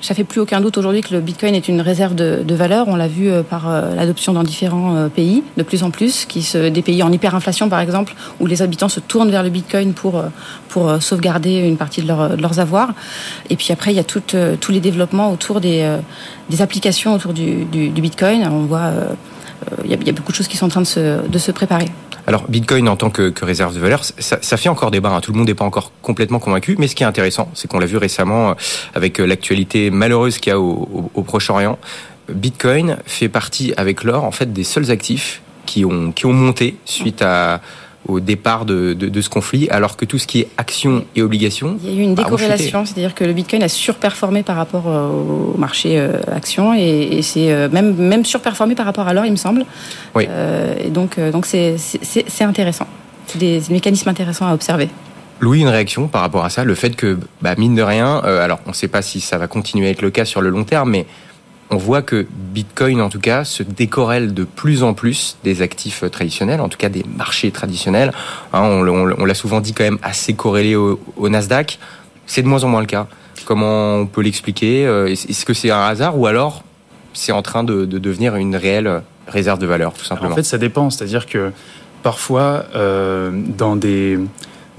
ça 0.01 0.15
fait 0.15 0.23
plus 0.23 0.41
aucun 0.41 0.59
doute 0.61 0.79
aujourd'hui 0.79 1.01
que 1.01 1.13
le 1.13 1.21
Bitcoin 1.21 1.53
est 1.53 1.67
une 1.67 1.79
réserve 1.79 2.15
de, 2.15 2.55
valeur. 2.55 2.87
On 2.89 2.95
l'a 2.95 3.07
vu 3.07 3.29
euh, 3.29 3.43
par 3.43 3.69
euh, 3.69 3.95
l'adoption 3.95 4.33
dans 4.33 4.43
différents 4.43 5.07
pays, 5.09 5.43
de 5.55 5.63
plus 5.63 5.83
en 5.83 5.91
plus, 5.91 6.25
qui 6.25 6.41
se, 6.41 6.69
des 6.69 6.81
pays 6.81 7.03
en 7.03 7.11
hyperinflation 7.11 7.69
par 7.69 7.79
exemple, 7.79 8.15
où 8.41 8.47
les 8.47 8.61
habitants 8.61 8.89
se 8.89 8.99
tournent 8.99 9.31
vers 9.31 9.43
le 9.43 9.49
Bitcoin 9.49 9.93
pour 9.93 10.21
pour 10.67 11.01
sauvegarder 11.01 11.59
une 11.59 11.77
partie 11.77 12.01
de, 12.01 12.07
leur, 12.07 12.35
de 12.35 12.41
leurs 12.41 12.59
avoirs. 12.59 12.93
Et 13.49 13.55
puis 13.57 13.71
après, 13.71 13.91
il 13.91 13.97
y 13.97 13.99
a 13.99 14.05
tout, 14.05 14.23
tous 14.59 14.71
les 14.71 14.79
développements 14.79 15.31
autour 15.31 15.59
des, 15.59 15.97
des 16.49 16.61
applications 16.61 17.13
autour 17.13 17.33
du, 17.33 17.65
du, 17.65 18.01
Bitcoin. 18.01 18.47
On 18.47 18.65
voit, 18.65 18.91
il 19.83 19.91
y, 19.91 19.93
a, 19.93 19.97
y, 19.97 20.09
a, 20.09 20.13
beaucoup 20.13 20.31
de 20.31 20.37
choses 20.37 20.47
qui 20.47 20.55
sont 20.55 20.67
en 20.67 20.69
train 20.69 20.81
de 20.81 20.87
se, 20.87 21.27
de 21.27 21.37
se 21.37 21.51
préparer. 21.51 21.89
Alors 22.27 22.45
Bitcoin 22.47 22.87
en 22.87 22.95
tant 22.95 23.09
que, 23.09 23.33
réserve 23.41 23.73
de 23.73 23.79
valeur, 23.79 24.03
ça, 24.03 24.39
ça, 24.41 24.57
fait 24.57 24.69
encore 24.69 24.91
débat. 24.91 25.09
Hein. 25.09 25.21
Tout 25.21 25.31
le 25.31 25.37
monde 25.37 25.47
n'est 25.47 25.55
pas 25.55 25.65
encore 25.65 25.91
complètement 26.01 26.39
convaincu. 26.39 26.75
Mais 26.77 26.87
ce 26.87 26.95
qui 26.95 27.03
est 27.03 27.07
intéressant, 27.07 27.49
c'est 27.53 27.69
qu'on 27.69 27.79
l'a 27.79 27.85
vu 27.85 27.97
récemment 27.97 28.51
euh, 28.51 28.53
avec 28.93 29.19
euh, 29.19 29.25
l'actualité 29.25 29.89
malheureuse 29.89 30.37
qu'il 30.37 30.51
y 30.51 30.53
a 30.53 30.59
au, 30.59 30.87
au, 30.93 31.11
au 31.13 31.23
Proche-Orient. 31.23 31.77
Bitcoin 32.29 32.97
fait 33.05 33.29
partie 33.29 33.73
avec 33.77 34.03
l'or 34.03 34.23
en 34.23 34.31
fait 34.31 34.53
des 34.53 34.63
seuls 34.63 34.91
actifs 34.91 35.41
qui 35.65 35.83
ont 35.85 36.11
qui 36.11 36.25
ont 36.25 36.33
monté 36.33 36.77
suite 36.85 37.21
à 37.21 37.61
au 38.07 38.19
départ 38.19 38.65
de, 38.65 38.93
de, 38.93 39.09
de, 39.09 39.21
ce 39.21 39.29
conflit, 39.29 39.69
alors 39.69 39.95
que 39.95 40.05
tout 40.05 40.17
ce 40.17 40.27
qui 40.27 40.39
est 40.41 40.47
action 40.57 41.05
et 41.15 41.21
obligation. 41.21 41.77
Il 41.83 41.91
y 41.91 41.97
a 41.97 41.99
eu 41.99 42.03
une 42.03 42.15
décorrélation, 42.15 42.85
c'est-à-dire 42.85 43.13
que 43.13 43.23
le 43.23 43.33
Bitcoin 43.33 43.61
a 43.63 43.69
surperformé 43.69 44.43
par 44.43 44.55
rapport 44.55 44.87
euh, 44.87 45.09
au 45.53 45.57
marché 45.57 45.99
euh, 45.99 46.13
action 46.31 46.73
et, 46.73 47.09
et 47.11 47.21
c'est 47.21 47.51
euh, 47.51 47.69
même, 47.69 47.95
même 47.95 48.25
surperformé 48.25 48.75
par 48.75 48.85
rapport 48.85 49.07
à 49.07 49.13
l'or, 49.13 49.25
il 49.25 49.31
me 49.31 49.37
semble. 49.37 49.65
Oui. 50.15 50.25
Euh, 50.29 50.73
et 50.83 50.89
donc, 50.89 51.19
donc 51.19 51.45
c'est, 51.45 51.75
c'est, 51.77 52.43
intéressant. 52.43 52.87
C'est 53.27 53.37
des, 53.37 53.59
des 53.59 53.73
mécanismes 53.73 54.09
intéressants 54.09 54.47
à 54.47 54.53
observer. 54.53 54.89
Louis, 55.41 55.61
une 55.61 55.69
réaction 55.69 56.07
par 56.07 56.21
rapport 56.21 56.45
à 56.45 56.51
ça, 56.51 56.63
le 56.63 56.75
fait 56.75 56.95
que, 56.95 57.17
bah, 57.41 57.55
mine 57.57 57.73
de 57.73 57.81
rien, 57.81 58.21
euh, 58.25 58.45
alors 58.45 58.59
on 58.67 58.69
ne 58.69 58.75
sait 58.75 58.87
pas 58.87 59.01
si 59.01 59.19
ça 59.19 59.39
va 59.39 59.47
continuer 59.47 59.87
à 59.87 59.89
être 59.89 60.03
le 60.03 60.11
cas 60.11 60.23
sur 60.23 60.39
le 60.39 60.49
long 60.49 60.63
terme, 60.63 60.91
mais 60.91 61.07
on 61.71 61.77
voit 61.77 62.01
que 62.01 62.27
Bitcoin, 62.53 63.01
en 63.01 63.09
tout 63.09 63.19
cas, 63.19 63.45
se 63.45 63.63
décorrèle 63.63 64.33
de 64.33 64.43
plus 64.43 64.83
en 64.83 64.93
plus 64.93 65.37
des 65.43 65.61
actifs 65.61 66.03
traditionnels, 66.11 66.59
en 66.59 66.69
tout 66.69 66.77
cas 66.77 66.89
des 66.89 67.03
marchés 67.17 67.49
traditionnels. 67.51 68.11
Hein, 68.53 68.61
on, 68.61 69.25
l'a 69.25 69.33
souvent 69.33 69.61
dit 69.61 69.73
quand 69.73 69.85
même 69.85 69.99
assez 70.03 70.33
corrélé 70.33 70.75
au, 70.75 70.99
Nasdaq. 71.17 71.79
C'est 72.27 72.41
de 72.41 72.47
moins 72.47 72.63
en 72.65 72.67
moins 72.67 72.81
le 72.81 72.87
cas. 72.87 73.07
Comment 73.45 73.95
on 73.95 74.05
peut 74.05 74.21
l'expliquer 74.21 74.83
Est-ce 75.07 75.45
que 75.45 75.53
c'est 75.53 75.71
un 75.71 75.81
hasard 75.81 76.19
ou 76.19 76.27
alors 76.27 76.63
c'est 77.13 77.31
en 77.31 77.41
train 77.41 77.63
de, 77.63 77.85
de, 77.85 77.99
devenir 77.99 78.35
une 78.35 78.55
réelle 78.55 79.01
réserve 79.27 79.59
de 79.59 79.65
valeur, 79.65 79.93
tout 79.93 80.05
simplement 80.05 80.33
En 80.33 80.35
fait, 80.35 80.43
ça 80.43 80.57
dépend. 80.57 80.89
C'est-à-dire 80.89 81.25
que 81.25 81.51
parfois, 82.03 82.65
euh, 82.75 83.31
dans 83.33 83.75
des 83.75 84.19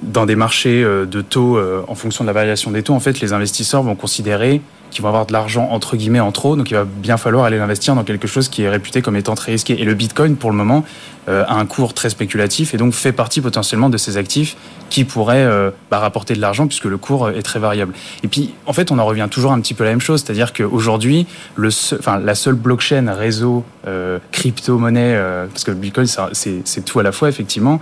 dans 0.03 0.27
des 0.27 0.35
marchés 0.35 0.83
de 0.83 1.21
taux, 1.23 1.57
euh, 1.57 1.85
en 1.87 1.95
fonction 1.95 2.25
de 2.25 2.27
la 2.27 2.33
variation 2.33 2.71
des 2.73 2.83
taux, 2.83 2.95
en 2.95 3.01
fait, 3.01 3.21
les 3.21 3.33
investisseurs 3.33 3.83
vont 3.83 3.95
considérer 3.95 4.61
qui 4.93 5.03
vont 5.03 5.09
avoir 5.09 5.27
de 5.27 5.33
l'argent 5.33 5.69
entre 5.71 5.97
guillemets 5.97 6.21
en 6.21 6.31
trop, 6.31 6.55
donc 6.55 6.71
il 6.71 6.75
va 6.75 6.85
bien 6.85 7.17
falloir 7.17 7.45
aller 7.45 7.59
l'investir 7.59 7.95
dans 7.95 8.05
quelque 8.05 8.29
chose 8.29 8.49
qui 8.49 8.63
est 8.63 8.69
réputé 8.69 9.03
comme 9.03 9.17
étant 9.17 9.35
très 9.35 9.53
risqué. 9.53 9.81
Et 9.81 9.85
le 9.85 9.95
Bitcoin, 9.95 10.37
pour 10.37 10.51
le 10.51 10.57
moment, 10.57 10.85
euh, 11.29 11.45
a 11.47 11.55
un 11.55 11.67
cours 11.67 11.95
très 11.95 12.11
spéculatif 12.11 12.75
et 12.75 12.77
donc 12.77 12.93
fait 12.95 13.13
partie 13.13 13.41
potentiellement 13.41 13.89
de 13.89 13.97
ces 13.97 14.17
actifs 14.17 14.57
qui 14.91 15.05
pourraient 15.05 15.45
euh, 15.45 15.71
bah, 15.91 15.99
rapporter 15.99 16.35
de 16.35 16.41
l'argent 16.41 16.67
puisque 16.67 16.85
le 16.85 16.99
cours 16.99 17.31
est 17.31 17.43
très 17.43 17.59
variable. 17.59 17.95
Et 18.23 18.29
puis, 18.29 18.55
en 18.67 18.73
fait, 18.73 18.91
on 18.91 18.99
en 18.99 19.07
revient 19.07 19.29
toujours 19.31 19.53
un 19.53 19.61
petit 19.61 19.73
peu 19.73 19.85
à 19.85 19.87
la 19.87 19.93
même 19.93 20.01
chose, 20.01 20.23
c'est-à-dire 20.25 20.53
qu'aujourd'hui, 20.53 21.27
la 21.57 22.35
seule 22.35 22.55
blockchain, 22.55 23.13
réseau, 23.13 23.65
euh, 23.87 24.19
crypto-monnaie, 24.31 25.15
euh, 25.15 25.47
parce 25.47 25.65
que 25.65 25.71
le 25.71 25.77
Bitcoin, 25.77 26.07
c'est 26.33 26.85
tout 26.85 27.01
à 27.01 27.03
la 27.03 27.13
fois, 27.13 27.29
effectivement, 27.29 27.81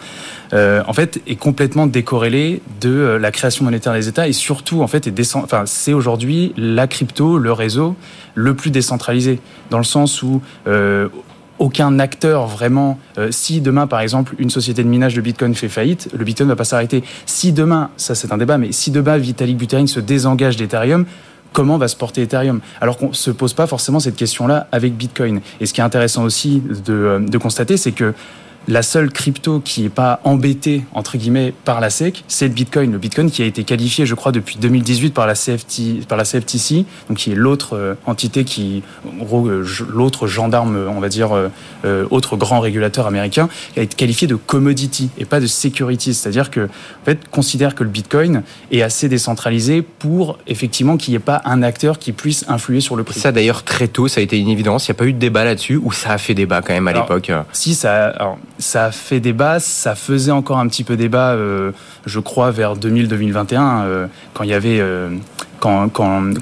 euh, 0.52 0.82
en 0.86 0.92
fait, 0.92 1.20
est 1.26 1.36
complètement 1.36 1.86
décorrélé 1.86 2.62
de 2.80 2.90
euh, 2.90 3.18
la 3.18 3.30
création 3.30 3.64
monétaire 3.64 3.92
des 3.92 4.08
États 4.08 4.26
et 4.26 4.32
surtout, 4.32 4.82
en 4.82 4.86
fait, 4.86 5.10
c'est 5.66 5.92
aujourd'hui 5.92 6.52
la 6.56 6.86
crypto, 7.00 7.38
le 7.38 7.50
réseau 7.50 7.96
le 8.34 8.54
plus 8.54 8.70
décentralisé, 8.70 9.40
dans 9.70 9.78
le 9.78 9.84
sens 9.84 10.22
où 10.22 10.42
euh, 10.66 11.08
aucun 11.58 11.98
acteur 11.98 12.46
vraiment. 12.46 12.98
Euh, 13.16 13.28
si 13.30 13.62
demain, 13.62 13.86
par 13.86 14.00
exemple, 14.00 14.34
une 14.38 14.50
société 14.50 14.84
de 14.84 14.88
minage 14.88 15.14
de 15.14 15.22
Bitcoin 15.22 15.54
fait 15.54 15.70
faillite, 15.70 16.10
le 16.12 16.24
Bitcoin 16.24 16.46
ne 16.46 16.52
va 16.52 16.56
pas 16.56 16.64
s'arrêter. 16.64 17.02
Si 17.24 17.52
demain, 17.52 17.88
ça 17.96 18.14
c'est 18.14 18.32
un 18.32 18.36
débat, 18.36 18.58
mais 18.58 18.72
si 18.72 18.90
demain 18.90 19.16
Vitalik 19.16 19.56
Buterin 19.56 19.86
se 19.86 19.98
désengage 19.98 20.58
d'Ethereum, 20.58 21.06
comment 21.54 21.78
va 21.78 21.88
se 21.88 21.96
porter 21.96 22.22
Ethereum? 22.22 22.60
Alors 22.82 22.98
qu'on 22.98 23.08
ne 23.08 23.14
se 23.14 23.30
pose 23.30 23.54
pas 23.54 23.66
forcément 23.66 23.98
cette 23.98 24.16
question-là 24.16 24.68
avec 24.70 24.94
Bitcoin. 24.94 25.40
Et 25.60 25.64
ce 25.64 25.72
qui 25.72 25.80
est 25.80 25.84
intéressant 25.84 26.24
aussi 26.24 26.62
de, 26.84 27.24
de 27.26 27.38
constater, 27.38 27.78
c'est 27.78 27.92
que 27.92 28.12
la 28.68 28.82
seule 28.82 29.10
crypto 29.10 29.60
qui 29.60 29.82
n'est 29.82 29.88
pas 29.88 30.20
embêtée, 30.24 30.84
entre 30.92 31.16
guillemets, 31.16 31.52
par 31.64 31.80
la 31.80 31.90
SEC, 31.90 32.24
c'est 32.28 32.46
le 32.46 32.54
Bitcoin. 32.54 32.92
Le 32.92 32.98
Bitcoin 32.98 33.30
qui 33.30 33.42
a 33.42 33.46
été 33.46 33.64
qualifié, 33.64 34.06
je 34.06 34.14
crois, 34.14 34.32
depuis 34.32 34.56
2018 34.58 35.14
par 35.14 35.26
la, 35.26 35.34
CFT, 35.34 36.06
par 36.06 36.18
la 36.18 36.24
CFTC, 36.24 36.84
donc 37.08 37.18
qui 37.18 37.32
est 37.32 37.34
l'autre 37.34 37.76
euh, 37.76 37.94
entité 38.06 38.44
qui, 38.44 38.82
en 39.20 39.24
gros, 39.24 39.46
euh, 39.46 39.66
l'autre 39.88 40.26
gendarme, 40.26 40.76
on 40.88 41.00
va 41.00 41.08
dire, 41.08 41.30
euh, 41.84 42.06
autre 42.10 42.36
grand 42.36 42.60
régulateur 42.60 43.06
américain, 43.06 43.48
qui 43.74 43.80
a 43.80 43.82
été 43.82 43.96
qualifié 43.96 44.26
de 44.28 44.36
commodity 44.36 45.10
et 45.18 45.24
pas 45.24 45.40
de 45.40 45.46
security. 45.46 46.14
C'est-à-dire 46.14 46.50
que, 46.50 46.66
en 46.66 47.04
fait, 47.04 47.28
considère 47.30 47.74
que 47.74 47.82
le 47.82 47.90
Bitcoin 47.90 48.42
est 48.70 48.82
assez 48.82 49.08
décentralisé 49.08 49.82
pour, 49.82 50.38
effectivement, 50.46 50.96
qu'il 50.96 51.12
n'y 51.12 51.16
ait 51.16 51.20
pas 51.20 51.42
un 51.44 51.62
acteur 51.62 51.98
qui 51.98 52.12
puisse 52.12 52.44
influer 52.48 52.80
sur 52.80 52.96
le 52.96 53.04
prix. 53.04 53.18
Ça, 53.18 53.32
d'ailleurs, 53.32 53.64
très 53.64 53.88
tôt, 53.88 54.08
ça 54.08 54.20
a 54.20 54.22
été 54.22 54.38
une 54.38 54.48
évidence. 54.48 54.86
Il 54.86 54.92
n'y 54.92 54.96
a 54.96 54.98
pas 54.98 55.06
eu 55.06 55.12
de 55.12 55.18
débat 55.18 55.44
là-dessus, 55.44 55.76
ou 55.76 55.92
ça 55.92 56.12
a 56.12 56.18
fait 56.18 56.34
débat 56.34 56.62
quand 56.62 56.74
même 56.74 56.88
à 56.88 56.92
l'époque? 56.92 57.32
Si, 57.52 57.74
ça. 57.74 58.08
Alors, 58.10 58.38
ça 58.60 58.92
fait 58.92 59.20
débat, 59.20 59.58
ça 59.58 59.94
faisait 59.94 60.30
encore 60.30 60.58
un 60.58 60.68
petit 60.68 60.84
peu 60.84 60.96
débat, 60.96 61.32
euh, 61.32 61.72
je 62.06 62.20
crois, 62.20 62.50
vers 62.50 62.76
2000-2021, 62.76 63.84
euh, 63.84 64.06
quand 64.34 64.44
il 64.44 64.50
y 64.50 64.54
avait... 64.54 64.80
Euh, 64.80 65.08
quand, 65.58 65.90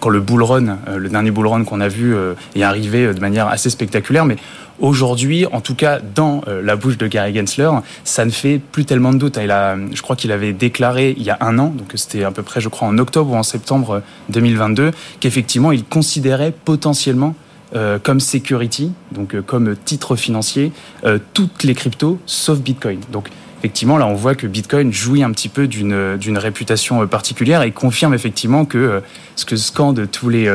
le 0.08 0.20
bull 0.20 0.44
run, 0.44 0.78
le 0.96 1.08
dernier 1.08 1.32
bull 1.32 1.48
run 1.48 1.64
qu'on 1.64 1.80
a 1.80 1.88
vu 1.88 2.14
est 2.54 2.62
arrivé 2.62 3.12
de 3.12 3.18
manière 3.18 3.48
assez 3.48 3.68
spectaculaire, 3.68 4.24
mais 4.24 4.36
aujourd'hui, 4.78 5.44
en 5.50 5.60
tout 5.60 5.74
cas 5.74 5.98
dans 5.98 6.42
la 6.46 6.76
bouche 6.76 6.98
de 6.98 7.08
Gary 7.08 7.34
Gensler, 7.34 7.68
ça 8.04 8.24
ne 8.24 8.30
fait 8.30 8.60
plus 8.60 8.84
tellement 8.84 9.12
de 9.12 9.18
doute. 9.18 9.36
Il 9.42 9.50
a, 9.50 9.76
je 9.92 10.02
crois 10.02 10.14
qu'il 10.14 10.30
avait 10.30 10.52
déclaré 10.52 11.16
il 11.18 11.24
y 11.24 11.30
a 11.30 11.38
un 11.40 11.58
an, 11.58 11.74
donc 11.76 11.90
c'était 11.96 12.22
à 12.22 12.30
peu 12.30 12.44
près, 12.44 12.60
je 12.60 12.68
crois, 12.68 12.86
en 12.86 12.96
octobre 12.96 13.32
ou 13.32 13.34
en 13.34 13.42
septembre 13.42 14.02
2022, 14.28 14.92
qu'effectivement 15.18 15.72
il 15.72 15.82
considérait 15.82 16.52
potentiellement 16.52 17.34
euh, 17.74 17.98
comme 18.02 18.18
security, 18.18 18.92
donc 19.12 19.34
euh, 19.34 19.42
comme 19.42 19.76
titre 19.76 20.16
financier, 20.16 20.72
euh, 21.04 21.18
toutes 21.34 21.64
les 21.64 21.74
cryptos 21.74 22.18
sauf 22.24 22.60
Bitcoin. 22.60 23.00
Donc 23.12 23.28
effectivement, 23.58 23.98
là, 23.98 24.06
on 24.06 24.14
voit 24.14 24.34
que 24.34 24.46
Bitcoin 24.46 24.90
jouit 24.90 25.22
un 25.22 25.30
petit 25.32 25.50
peu 25.50 25.66
d'une 25.66 26.38
réputation 26.38 27.06
particulière 27.06 27.60
et 27.60 27.70
confirme 27.70 28.14
effectivement 28.14 28.64
que 28.64 29.02
ce 29.36 29.44
que 29.44 29.56
scandent 29.56 30.08
tous 30.10 30.30
les 30.30 30.50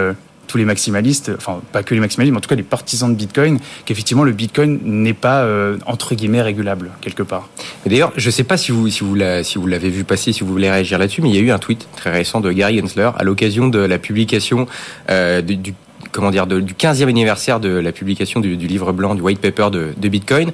tous 0.47 0.57
les 0.57 0.65
maximalistes, 0.65 1.31
enfin 1.35 1.61
pas 1.71 1.83
que 1.83 1.93
les 1.93 1.99
maximalistes, 1.99 2.31
mais 2.31 2.37
en 2.37 2.41
tout 2.41 2.49
cas 2.49 2.55
les 2.55 2.63
partisans 2.63 3.11
de 3.11 3.17
Bitcoin, 3.17 3.59
qu'effectivement 3.85 4.23
le 4.23 4.31
Bitcoin 4.31 4.79
n'est 4.83 5.13
pas 5.13 5.45
entre 5.85 6.15
guillemets 6.15 6.41
régulable 6.41 6.91
quelque 7.01 7.23
part. 7.23 7.49
D'ailleurs, 7.85 8.13
je 8.15 8.27
ne 8.27 8.31
sais 8.31 8.43
pas 8.43 8.57
si 8.57 8.71
vous 8.71 8.89
si 8.89 9.03
vous 9.03 9.15
l'avez 9.15 9.89
vu 9.89 10.03
passer, 10.03 10.31
si 10.31 10.41
vous 10.41 10.51
voulez 10.51 10.71
réagir 10.71 10.97
là-dessus, 10.97 11.21
mais 11.21 11.29
il 11.29 11.35
y 11.35 11.39
a 11.39 11.41
eu 11.41 11.51
un 11.51 11.59
tweet 11.59 11.87
très 11.95 12.11
récent 12.11 12.39
de 12.39 12.51
Gary 12.51 12.79
Gensler 12.79 13.09
à 13.15 13.23
l'occasion 13.23 13.67
de 13.67 13.79
la 13.79 13.99
publication 13.99 14.65
du 15.09 15.73
comment 16.11 16.31
dire, 16.31 16.47
de, 16.47 16.59
du 16.59 16.73
15e 16.73 17.07
anniversaire 17.07 17.59
de 17.59 17.69
la 17.69 17.91
publication 17.91 18.39
du, 18.39 18.55
livre 18.55 18.91
blanc, 18.91 19.15
du 19.15 19.21
white 19.21 19.39
paper 19.39 19.69
de, 19.71 19.93
de 19.97 20.09
Bitcoin. 20.09 20.51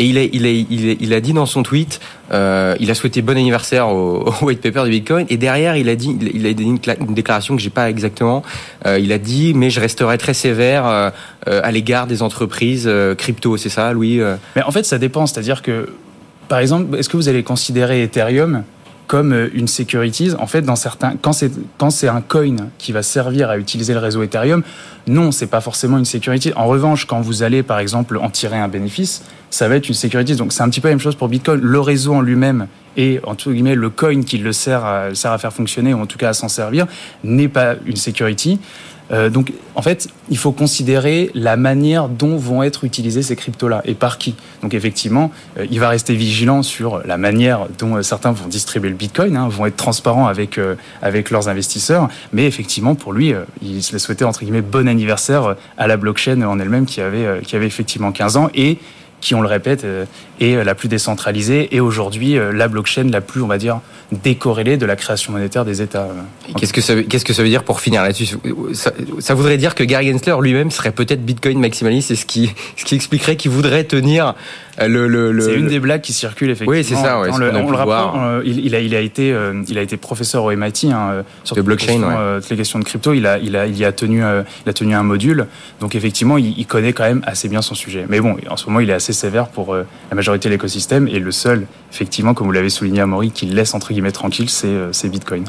Et 0.00 0.04
il 0.06 1.12
a, 1.12 1.20
dit 1.20 1.32
dans 1.32 1.46
son 1.46 1.64
tweet, 1.64 1.98
euh, 2.32 2.76
il 2.78 2.88
a 2.88 2.94
souhaité 2.94 3.20
bon 3.20 3.36
anniversaire 3.36 3.88
au, 3.88 4.32
white 4.42 4.60
paper 4.60 4.84
du 4.84 4.90
Bitcoin. 4.90 5.26
Et 5.28 5.36
derrière, 5.36 5.76
il 5.76 5.88
a 5.88 5.96
dit, 5.96 6.16
il 6.34 6.46
a 6.46 6.52
dit 6.52 6.62
une, 6.62 6.78
déclaration 7.14 7.56
que 7.56 7.62
j'ai 7.62 7.70
pas 7.70 7.90
exactement. 7.90 8.44
Euh, 8.86 8.98
il 9.00 9.12
a 9.12 9.18
dit, 9.18 9.54
mais 9.54 9.70
je 9.70 9.80
resterai 9.80 10.16
très 10.16 10.34
sévère 10.34 10.86
euh, 10.86 11.10
à 11.46 11.72
l'égard 11.72 12.06
des 12.06 12.22
entreprises 12.22 12.88
crypto. 13.16 13.56
C'est 13.56 13.70
ça, 13.70 13.92
Louis 13.92 14.20
Mais 14.54 14.62
en 14.62 14.70
fait, 14.70 14.84
ça 14.84 14.98
dépend. 14.98 15.26
C'est-à-dire 15.26 15.62
que, 15.62 15.88
par 16.46 16.60
exemple, 16.60 16.96
est-ce 16.96 17.08
que 17.08 17.16
vous 17.16 17.28
allez 17.28 17.42
considérer 17.42 18.04
Ethereum 18.04 18.62
comme 19.08 19.32
euh, 19.32 19.48
une 19.54 19.66
securities. 19.66 20.32
En 20.38 20.46
fait, 20.46 20.62
dans 20.62 20.76
certains, 20.76 21.14
quand 21.20 21.32
c'est 21.32 21.50
quand 21.78 21.90
c'est 21.90 22.06
un 22.06 22.20
coin 22.20 22.56
qui 22.78 22.92
va 22.92 23.02
servir 23.02 23.50
à 23.50 23.58
utiliser 23.58 23.94
le 23.94 23.98
réseau 23.98 24.22
Ethereum, 24.22 24.62
non, 25.08 25.32
c'est 25.32 25.48
pas 25.48 25.60
forcément 25.60 25.98
une 25.98 26.04
security. 26.04 26.52
En 26.54 26.66
revanche, 26.66 27.06
quand 27.06 27.20
vous 27.20 27.42
allez 27.42 27.64
par 27.64 27.80
exemple 27.80 28.18
en 28.18 28.30
tirer 28.30 28.58
un 28.58 28.68
bénéfice, 28.68 29.24
ça 29.50 29.66
va 29.66 29.76
être 29.76 29.88
une 29.88 29.94
security. 29.94 30.36
Donc 30.36 30.52
c'est 30.52 30.62
un 30.62 30.68
petit 30.68 30.80
peu 30.80 30.88
la 30.88 30.94
même 30.94 31.00
chose 31.00 31.16
pour 31.16 31.28
Bitcoin. 31.28 31.60
Le 31.60 31.80
réseau 31.80 32.14
en 32.14 32.20
lui-même 32.20 32.68
et 32.96 33.20
entre 33.24 33.50
guillemets 33.50 33.74
le 33.74 33.90
coin 33.90 34.22
qui 34.22 34.38
le 34.38 34.52
sert 34.52 34.84
à, 34.84 35.14
sert 35.14 35.32
à 35.32 35.38
faire 35.38 35.52
fonctionner 35.52 35.94
ou 35.94 36.00
en 36.00 36.06
tout 36.06 36.18
cas 36.18 36.28
à 36.28 36.32
s'en 36.34 36.48
servir 36.48 36.86
n'est 37.24 37.48
pas 37.48 37.74
une 37.86 37.96
security. 37.96 38.60
Euh, 39.10 39.30
donc, 39.30 39.52
en 39.74 39.82
fait, 39.82 40.08
il 40.30 40.38
faut 40.38 40.52
considérer 40.52 41.30
la 41.34 41.56
manière 41.56 42.08
dont 42.08 42.36
vont 42.36 42.62
être 42.62 42.84
utilisés 42.84 43.22
ces 43.22 43.36
cryptos-là 43.36 43.82
et 43.84 43.94
par 43.94 44.18
qui. 44.18 44.34
Donc, 44.62 44.74
effectivement, 44.74 45.30
euh, 45.58 45.66
il 45.70 45.80
va 45.80 45.88
rester 45.88 46.14
vigilant 46.14 46.62
sur 46.62 47.02
la 47.06 47.16
manière 47.16 47.66
dont 47.78 47.96
euh, 47.96 48.02
certains 48.02 48.32
vont 48.32 48.48
distribuer 48.48 48.90
le 48.90 48.96
Bitcoin, 48.96 49.36
hein, 49.36 49.48
vont 49.48 49.66
être 49.66 49.76
transparents 49.76 50.26
avec 50.26 50.60
avec 51.02 51.30
leurs 51.30 51.48
investisseurs. 51.48 52.08
Mais 52.32 52.46
effectivement, 52.46 52.94
pour 52.94 53.12
lui, 53.12 53.32
il 53.62 53.82
se 53.82 53.96
souhaité 53.98 54.24
entre 54.24 54.40
guillemets 54.40 54.62
bon 54.62 54.88
anniversaire 54.88 55.56
à 55.76 55.86
la 55.86 55.96
blockchain 55.96 56.42
en 56.42 56.58
elle-même 56.58 56.86
qui 56.86 57.00
avait 57.00 57.42
qui 57.42 57.56
avait 57.56 57.66
effectivement 57.66 58.12
15 58.12 58.36
ans 58.36 58.50
et 58.54 58.78
qui, 59.20 59.34
on 59.34 59.40
le 59.40 59.48
répète, 59.48 59.84
euh, 59.84 60.04
est 60.40 60.54
euh, 60.54 60.64
la 60.64 60.74
plus 60.74 60.88
décentralisée 60.88 61.74
et 61.74 61.80
aujourd'hui 61.80 62.38
euh, 62.38 62.52
la 62.52 62.68
blockchain 62.68 63.08
la 63.10 63.20
plus, 63.20 63.42
on 63.42 63.46
va 63.46 63.58
dire, 63.58 63.80
décorrélée 64.12 64.76
de 64.76 64.86
la 64.86 64.96
création 64.96 65.32
monétaire 65.32 65.64
des 65.64 65.82
États. 65.82 66.08
Qu'est-ce 66.56 66.72
que 66.72 66.80
ça 66.80 66.94
veut, 66.94 67.02
qu'est-ce 67.02 67.24
que 67.24 67.32
ça 67.32 67.42
veut 67.42 67.48
dire 67.48 67.64
pour 67.64 67.80
finir 67.80 68.02
là-dessus? 68.02 68.36
Ça, 68.72 69.34
voudrait 69.34 69.58
dire 69.58 69.74
que 69.74 69.84
Gary 69.84 70.10
Gensler 70.10 70.36
lui-même 70.40 70.70
serait 70.70 70.92
peut-être 70.92 71.24
Bitcoin 71.24 71.58
maximaliste, 71.58 72.10
et 72.10 72.16
ce 72.16 72.24
qui, 72.24 72.50
ce 72.76 72.84
qui 72.84 72.94
expliquerait 72.94 73.36
qu'il 73.36 73.50
voudrait 73.50 73.84
tenir 73.84 74.34
le, 74.86 75.40
c'est 75.40 75.54
une 75.54 75.66
des 75.66 75.80
blagues 75.80 76.00
qui 76.00 76.12
circule 76.12 76.50
effectivement. 76.50 76.72
Oui, 76.72 76.84
c'est 76.84 76.94
ça. 76.94 77.20
Ouais, 77.20 77.28
on, 77.32 77.38
le, 77.38 77.76
rappelle. 77.76 78.20
Euh, 78.20 78.42
il, 78.44 78.74
a, 78.74 78.80
il 78.80 78.94
a 78.94 79.00
été, 79.00 79.34
il 79.68 79.78
a 79.78 79.82
été 79.82 79.96
professeur 79.96 80.44
au 80.44 80.52
MIT 80.54 80.92
hein, 80.92 81.24
sur 81.44 81.56
de 81.56 81.62
blockchain, 81.62 81.86
les 81.86 81.98
questions, 81.98 82.16
euh, 82.16 82.40
les 82.48 82.56
questions 82.56 82.78
de 82.78 82.84
crypto. 82.84 83.12
Il 83.12 83.26
a, 83.26 83.38
il 83.38 83.56
a, 83.56 83.66
il 83.66 83.76
y 83.76 83.84
a 83.84 83.92
tenu, 83.92 84.18
il 84.20 84.68
a 84.68 84.72
tenu 84.72 84.94
un 84.94 85.02
module. 85.02 85.46
Donc 85.80 85.94
effectivement, 85.94 86.38
il, 86.38 86.66
connaît 86.66 86.92
quand 86.92 87.04
même 87.04 87.22
assez 87.26 87.48
bien 87.48 87.62
son 87.62 87.74
sujet. 87.74 88.04
Mais 88.08 88.20
bon, 88.20 88.36
en 88.48 88.56
ce 88.56 88.66
moment, 88.66 88.80
il 88.80 88.90
est 88.90 88.94
assez 88.94 89.07
sévère 89.12 89.48
pour 89.48 89.74
la 89.74 89.84
majorité 90.14 90.48
de 90.48 90.54
l'écosystème 90.54 91.08
et 91.08 91.18
le 91.18 91.32
seul, 91.32 91.66
effectivement, 91.92 92.34
comme 92.34 92.46
vous 92.46 92.52
l'avez 92.52 92.70
souligné, 92.70 93.00
Amaury, 93.00 93.30
qui 93.30 93.46
laisse 93.46 93.74
entre 93.74 93.92
guillemets 93.92 94.12
tranquille, 94.12 94.48
c'est 94.48 95.08
Bitcoin. 95.08 95.44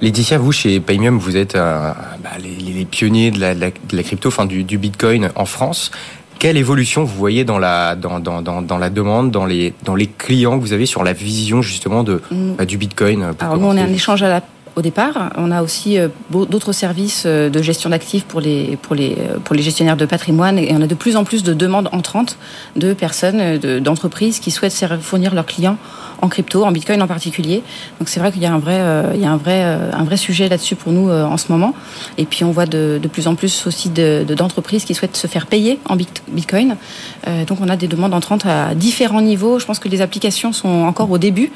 Laetitia, 0.00 0.38
vous 0.38 0.52
chez 0.52 0.80
Paymium, 0.80 1.18
vous 1.18 1.36
êtes 1.36 1.54
bah, 1.54 1.96
les, 2.40 2.84
pionniers 2.84 3.30
de 3.30 3.40
la, 3.40 3.54
de 3.54 3.70
la, 3.92 4.02
crypto, 4.02 4.28
enfin 4.28 4.46
du, 4.46 4.64
du 4.64 4.78
Bitcoin 4.78 5.30
en 5.34 5.44
France. 5.44 5.90
Quelle 6.38 6.56
évolution 6.56 7.02
vous 7.02 7.16
voyez 7.16 7.44
dans 7.44 7.58
la, 7.58 7.96
dans, 7.96 8.20
dans, 8.20 8.42
dans, 8.42 8.78
la 8.78 8.90
demande, 8.90 9.32
dans 9.32 9.44
les, 9.44 9.74
dans 9.82 9.96
les 9.96 10.06
clients 10.06 10.56
que 10.56 10.62
vous 10.62 10.72
avez 10.72 10.86
sur 10.86 11.02
la 11.02 11.12
vision 11.12 11.62
justement 11.62 12.04
de, 12.04 12.22
mm. 12.30 12.54
bah, 12.54 12.64
du 12.64 12.78
Bitcoin 12.78 13.32
Alors 13.40 13.56
nous, 13.58 13.66
on 13.66 13.76
est 13.76 13.80
un 13.80 13.92
échange 13.92 14.22
à 14.22 14.28
la 14.28 14.40
au 14.78 14.82
départ. 14.82 15.32
On 15.36 15.50
a 15.50 15.62
aussi 15.62 15.98
euh, 15.98 16.08
d'autres 16.30 16.72
services 16.72 17.24
euh, 17.26 17.50
de 17.50 17.60
gestion 17.60 17.90
d'actifs 17.90 18.24
euh, 18.36 18.76
pour 18.80 18.94
les 19.54 19.62
gestionnaires 19.62 19.96
de 19.96 20.06
patrimoine 20.06 20.56
et 20.56 20.72
on 20.72 20.80
a 20.80 20.86
de 20.86 20.94
plus 20.94 21.16
en 21.16 21.24
plus 21.24 21.42
de 21.42 21.52
demandes 21.52 21.88
entrantes 21.90 22.38
de 22.76 22.92
personnes, 22.92 23.58
d'entreprises 23.58 24.38
qui 24.38 24.52
souhaitent 24.52 24.84
fournir 25.00 25.34
leurs 25.34 25.46
clients 25.46 25.78
en 26.20 26.28
crypto, 26.28 26.64
en 26.64 26.72
Bitcoin 26.72 27.00
en 27.02 27.06
particulier. 27.06 27.62
Donc 27.98 28.08
c'est 28.08 28.20
vrai 28.20 28.32
qu'il 28.32 28.42
y 28.42 28.46
a 28.46 28.52
un 28.52 28.58
vrai, 28.58 28.80
il 29.14 29.20
y 29.20 29.24
a 29.24 29.30
un 29.30 29.36
vrai, 29.36 29.62
un 29.62 30.04
vrai 30.04 30.16
sujet 30.16 30.48
là-dessus 30.48 30.76
pour 30.76 30.92
nous 30.92 31.10
en 31.10 31.36
ce 31.36 31.50
moment. 31.50 31.74
Et 32.16 32.24
puis 32.24 32.44
on 32.44 32.50
voit 32.50 32.66
de, 32.66 32.98
de 33.02 33.08
plus 33.08 33.26
en 33.28 33.34
plus 33.34 33.66
aussi 33.66 33.90
d'entreprises 33.90 34.84
qui 34.84 34.94
souhaitent 34.94 35.16
se 35.16 35.26
faire 35.26 35.46
payer 35.46 35.78
en 35.88 35.96
Bitcoin. 35.96 36.76
donc 37.46 37.58
on 37.60 37.68
a 37.68 37.76
des 37.76 37.88
demandes 37.88 38.14
entrantes 38.14 38.46
à 38.46 38.74
différents 38.74 39.22
niveaux. 39.22 39.58
Je 39.58 39.66
pense 39.66 39.78
que 39.78 39.88
les 39.88 40.00
applications 40.00 40.52
sont 40.52 40.84
encore 40.84 41.10
au 41.10 41.18
début. 41.18 41.50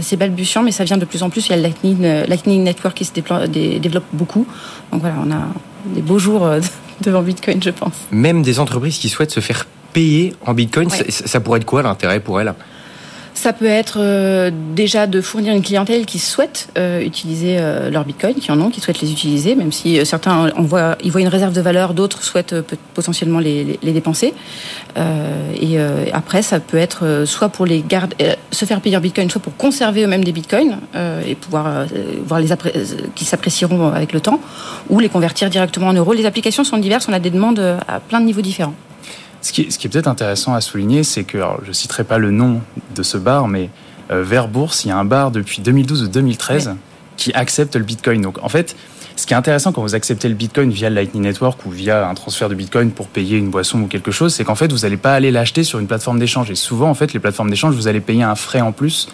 c'est 0.00 0.16
balbutiant, 0.16 0.62
mais 0.62 0.72
ça 0.72 0.84
vient 0.84 0.98
de 0.98 1.04
plus 1.04 1.22
en 1.22 1.30
plus. 1.30 1.46
Il 1.48 1.50
y 1.50 1.54
a 1.54 1.56
Lightning, 1.56 2.02
Lightning 2.28 2.62
Network 2.62 2.96
qui 2.96 3.04
se 3.04 3.12
développe 3.12 4.04
beaucoup. 4.12 4.46
Donc 4.92 5.00
voilà, 5.00 5.16
on 5.24 5.30
a 5.30 5.48
des 5.86 6.02
beaux 6.02 6.18
jours 6.18 6.44
euh, 6.46 6.60
devant 7.00 7.22
Bitcoin, 7.22 7.62
je 7.62 7.70
pense. 7.70 7.94
Même 8.10 8.42
des 8.42 8.60
entreprises 8.60 8.98
qui 8.98 9.08
souhaitent 9.08 9.30
se 9.30 9.40
faire 9.40 9.66
payer 9.92 10.34
en 10.44 10.54
Bitcoin, 10.54 10.88
ça, 10.90 11.40
pourrait 11.40 11.60
être 11.60 11.66
quoi 11.66 11.82
l'intérêt 11.82 12.20
pour 12.20 12.40
elles? 12.40 12.52
Ça 13.34 13.52
peut 13.52 13.66
être 13.66 13.98
euh, 13.98 14.50
déjà 14.74 15.08
de 15.08 15.20
fournir 15.20 15.54
une 15.54 15.62
clientèle 15.62 16.06
qui 16.06 16.20
souhaite 16.20 16.68
euh, 16.78 17.00
utiliser 17.00 17.56
euh, 17.58 17.90
leur 17.90 18.04
bitcoin, 18.04 18.34
qui 18.36 18.50
en 18.52 18.60
ont, 18.60 18.70
qui 18.70 18.80
souhaitent 18.80 19.00
les 19.00 19.10
utiliser, 19.10 19.56
même 19.56 19.72
si 19.72 20.04
certains 20.06 20.50
ils 21.02 21.10
voient 21.10 21.20
une 21.20 21.28
réserve 21.28 21.52
de 21.52 21.60
valeur, 21.60 21.94
d'autres 21.94 22.22
souhaitent 22.22 22.54
potentiellement 22.94 23.40
les, 23.40 23.78
les, 23.82 23.92
dépenser. 23.92 24.34
et 24.96 25.78
après, 26.12 26.42
ça 26.42 26.60
peut 26.60 26.76
être 26.76 27.24
soit 27.26 27.48
pour 27.48 27.66
les 27.66 27.82
garder, 27.86 28.16
se 28.50 28.64
faire 28.64 28.80
payer 28.80 28.96
en 28.96 29.00
bitcoin, 29.00 29.28
soit 29.30 29.40
pour 29.40 29.56
conserver 29.56 30.04
eux-mêmes 30.04 30.24
des 30.24 30.32
bitcoins 30.32 30.78
et 31.26 31.34
pouvoir 31.34 31.86
voir 32.26 32.40
les 32.40 32.48
qui 33.14 33.24
s'apprécieront 33.24 33.88
avec 33.88 34.12
le 34.12 34.20
temps, 34.20 34.40
ou 34.88 35.00
les 35.00 35.08
convertir 35.08 35.50
directement 35.50 35.88
en 35.88 35.92
euros. 35.92 36.12
Les 36.12 36.26
applications 36.26 36.64
sont 36.64 36.78
diverses, 36.78 37.08
on 37.08 37.12
a 37.12 37.20
des 37.20 37.30
demandes 37.30 37.60
à 37.88 38.00
plein 38.00 38.20
de 38.20 38.26
niveaux 38.26 38.42
différents. 38.42 38.74
Ce 39.44 39.52
qui, 39.52 39.60
est 39.60 39.88
peut-être 39.90 40.08
intéressant 40.08 40.54
à 40.54 40.62
souligner, 40.62 41.04
c'est 41.04 41.22
que, 41.22 41.38
je 41.64 41.68
ne 41.68 41.72
citerai 41.74 42.02
pas 42.02 42.16
le 42.16 42.30
nom 42.30 42.62
de 42.94 43.02
ce 43.02 43.18
bar, 43.18 43.46
mais 43.46 43.68
euh, 44.10 44.22
vers 44.22 44.48
Bourse, 44.48 44.86
il 44.86 44.88
y 44.88 44.90
a 44.90 44.96
un 44.96 45.04
bar 45.04 45.30
depuis 45.30 45.60
2012 45.60 46.04
ou 46.04 46.08
2013 46.08 46.74
qui 47.18 47.30
accepte 47.34 47.76
le 47.76 47.84
Bitcoin. 47.84 48.22
Donc 48.22 48.42
en 48.42 48.48
fait, 48.48 48.74
ce 49.16 49.26
qui 49.26 49.34
est 49.34 49.36
intéressant 49.36 49.70
quand 49.72 49.82
vous 49.82 49.94
acceptez 49.94 50.30
le 50.30 50.34
Bitcoin 50.34 50.70
via 50.70 50.88
le 50.88 50.94
Lightning 50.94 51.24
Network 51.24 51.66
ou 51.66 51.70
via 51.70 52.08
un 52.08 52.14
transfert 52.14 52.48
de 52.48 52.54
Bitcoin 52.54 52.90
pour 52.90 53.06
payer 53.06 53.36
une 53.36 53.50
boisson 53.50 53.82
ou 53.82 53.86
quelque 53.86 54.10
chose, 54.10 54.32
c'est 54.32 54.44
qu'en 54.44 54.54
fait, 54.54 54.72
vous 54.72 54.78
n'allez 54.78 54.96
pas 54.96 55.12
aller 55.12 55.30
l'acheter 55.30 55.62
sur 55.62 55.78
une 55.78 55.88
plateforme 55.88 56.18
d'échange. 56.18 56.50
Et 56.50 56.54
souvent, 56.54 56.88
en 56.88 56.94
fait, 56.94 57.12
les 57.12 57.20
plateformes 57.20 57.50
d'échange, 57.50 57.74
vous 57.74 57.86
allez 57.86 58.00
payer 58.00 58.22
un 58.22 58.36
frais 58.36 58.62
en 58.62 58.72
plus 58.72 59.08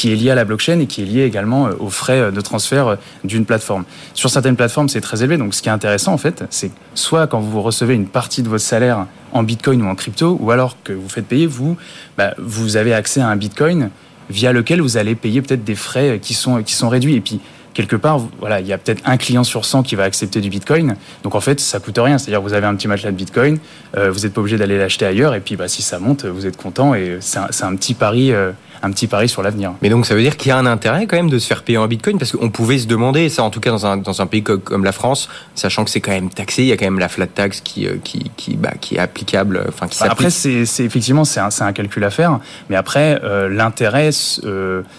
qui 0.00 0.12
est 0.12 0.16
lié 0.16 0.30
à 0.30 0.34
la 0.34 0.44
blockchain 0.44 0.80
et 0.80 0.86
qui 0.86 1.02
est 1.02 1.04
lié 1.04 1.24
également 1.24 1.66
euh, 1.66 1.72
aux 1.78 1.90
frais 1.90 2.20
euh, 2.20 2.30
de 2.30 2.40
transfert 2.40 2.88
euh, 2.88 2.96
d'une 3.24 3.44
plateforme. 3.44 3.84
Sur 4.14 4.30
certaines 4.30 4.56
plateformes, 4.56 4.88
c'est 4.88 5.00
très 5.00 5.22
élevé. 5.22 5.36
Donc, 5.36 5.54
ce 5.54 5.60
qui 5.60 5.68
est 5.68 5.72
intéressant, 5.72 6.12
en 6.12 6.18
fait, 6.18 6.44
c'est 6.48 6.70
soit 6.94 7.26
quand 7.26 7.40
vous 7.40 7.60
recevez 7.60 7.94
une 7.94 8.06
partie 8.06 8.42
de 8.42 8.48
votre 8.48 8.64
salaire 8.64 9.06
en 9.32 9.42
Bitcoin 9.42 9.82
ou 9.82 9.86
en 9.86 9.94
crypto, 9.94 10.38
ou 10.40 10.50
alors 10.50 10.76
que 10.82 10.92
vous 10.92 11.08
faites 11.08 11.26
payer, 11.26 11.46
vous, 11.46 11.76
bah, 12.16 12.34
vous 12.38 12.76
avez 12.76 12.94
accès 12.94 13.20
à 13.20 13.28
un 13.28 13.36
Bitcoin 13.36 13.90
via 14.30 14.52
lequel 14.52 14.80
vous 14.80 14.96
allez 14.96 15.14
payer 15.14 15.42
peut-être 15.42 15.64
des 15.64 15.74
frais 15.74 16.18
qui 16.22 16.32
sont, 16.32 16.62
qui 16.62 16.74
sont 16.74 16.88
réduits. 16.88 17.16
Et 17.16 17.20
puis, 17.20 17.40
quelque 17.74 17.96
part, 17.96 18.20
voilà, 18.38 18.60
il 18.60 18.66
y 18.66 18.72
a 18.72 18.78
peut-être 18.78 19.02
un 19.04 19.16
client 19.16 19.44
sur 19.44 19.64
100 19.64 19.82
qui 19.82 19.96
va 19.96 20.04
accepter 20.04 20.40
du 20.40 20.48
Bitcoin. 20.48 20.96
Donc 21.24 21.34
en 21.34 21.40
fait, 21.40 21.60
ça 21.60 21.78
coûte 21.78 21.98
rien. 21.98 22.16
C'est-à-dire, 22.16 22.40
vous 22.40 22.54
avez 22.54 22.66
un 22.66 22.74
petit 22.74 22.88
matelas 22.88 23.10
de 23.10 23.16
Bitcoin, 23.16 23.58
vous 23.94 24.20
n'êtes 24.20 24.32
pas 24.32 24.40
obligé 24.40 24.56
d'aller 24.56 24.78
l'acheter 24.78 25.04
ailleurs, 25.04 25.34
et 25.34 25.40
puis 25.40 25.56
bah, 25.56 25.68
si 25.68 25.82
ça 25.82 25.98
monte, 25.98 26.24
vous 26.24 26.46
êtes 26.46 26.56
content. 26.56 26.94
Et 26.94 27.18
c'est 27.20 27.38
un, 27.38 27.76
petit 27.76 27.94
pari. 27.94 28.32
Un 28.82 28.90
petit 28.90 29.06
pari 29.06 29.28
sur 29.28 29.42
l'avenir. 29.42 29.72
Mais 29.82 29.88
donc 29.88 30.06
ça 30.06 30.14
veut 30.14 30.22
dire 30.22 30.36
qu'il 30.36 30.48
y 30.48 30.52
a 30.52 30.58
un 30.58 30.66
intérêt 30.66 31.06
quand 31.06 31.16
même 31.16 31.30
de 31.30 31.38
se 31.38 31.46
faire 31.46 31.62
payer 31.62 31.78
en 31.78 31.86
Bitcoin 31.86 32.18
parce 32.18 32.32
qu'on 32.32 32.50
pouvait 32.50 32.78
se 32.78 32.86
demander 32.86 33.28
ça 33.28 33.42
en 33.42 33.50
tout 33.50 33.60
cas 33.60 33.70
dans 33.70 33.86
un, 33.86 33.96
dans 33.96 34.22
un 34.22 34.26
pays 34.26 34.42
comme 34.42 34.84
la 34.84 34.92
France, 34.92 35.28
sachant 35.54 35.84
que 35.84 35.90
c'est 35.90 36.00
quand 36.00 36.12
même 36.12 36.30
taxé, 36.30 36.62
il 36.62 36.68
y 36.68 36.72
a 36.72 36.76
quand 36.76 36.86
même 36.86 36.98
la 36.98 37.08
flat 37.08 37.26
tax 37.26 37.60
qui 37.60 37.86
euh, 37.86 37.96
qui 38.02 38.30
qui, 38.36 38.56
bah, 38.56 38.72
qui 38.80 38.96
est 38.96 39.00
applicable, 39.00 39.64
enfin 39.68 39.86
qui 39.86 39.98
bah, 40.00 40.08
Après 40.10 40.30
c'est 40.30 40.64
effectivement 40.84 41.24
c'est 41.24 41.40
un, 41.40 41.48
un 41.60 41.72
calcul 41.72 42.04
à 42.04 42.10
faire, 42.10 42.40
mais 42.68 42.76
après 42.76 43.20
l'intérêt, 43.50 44.10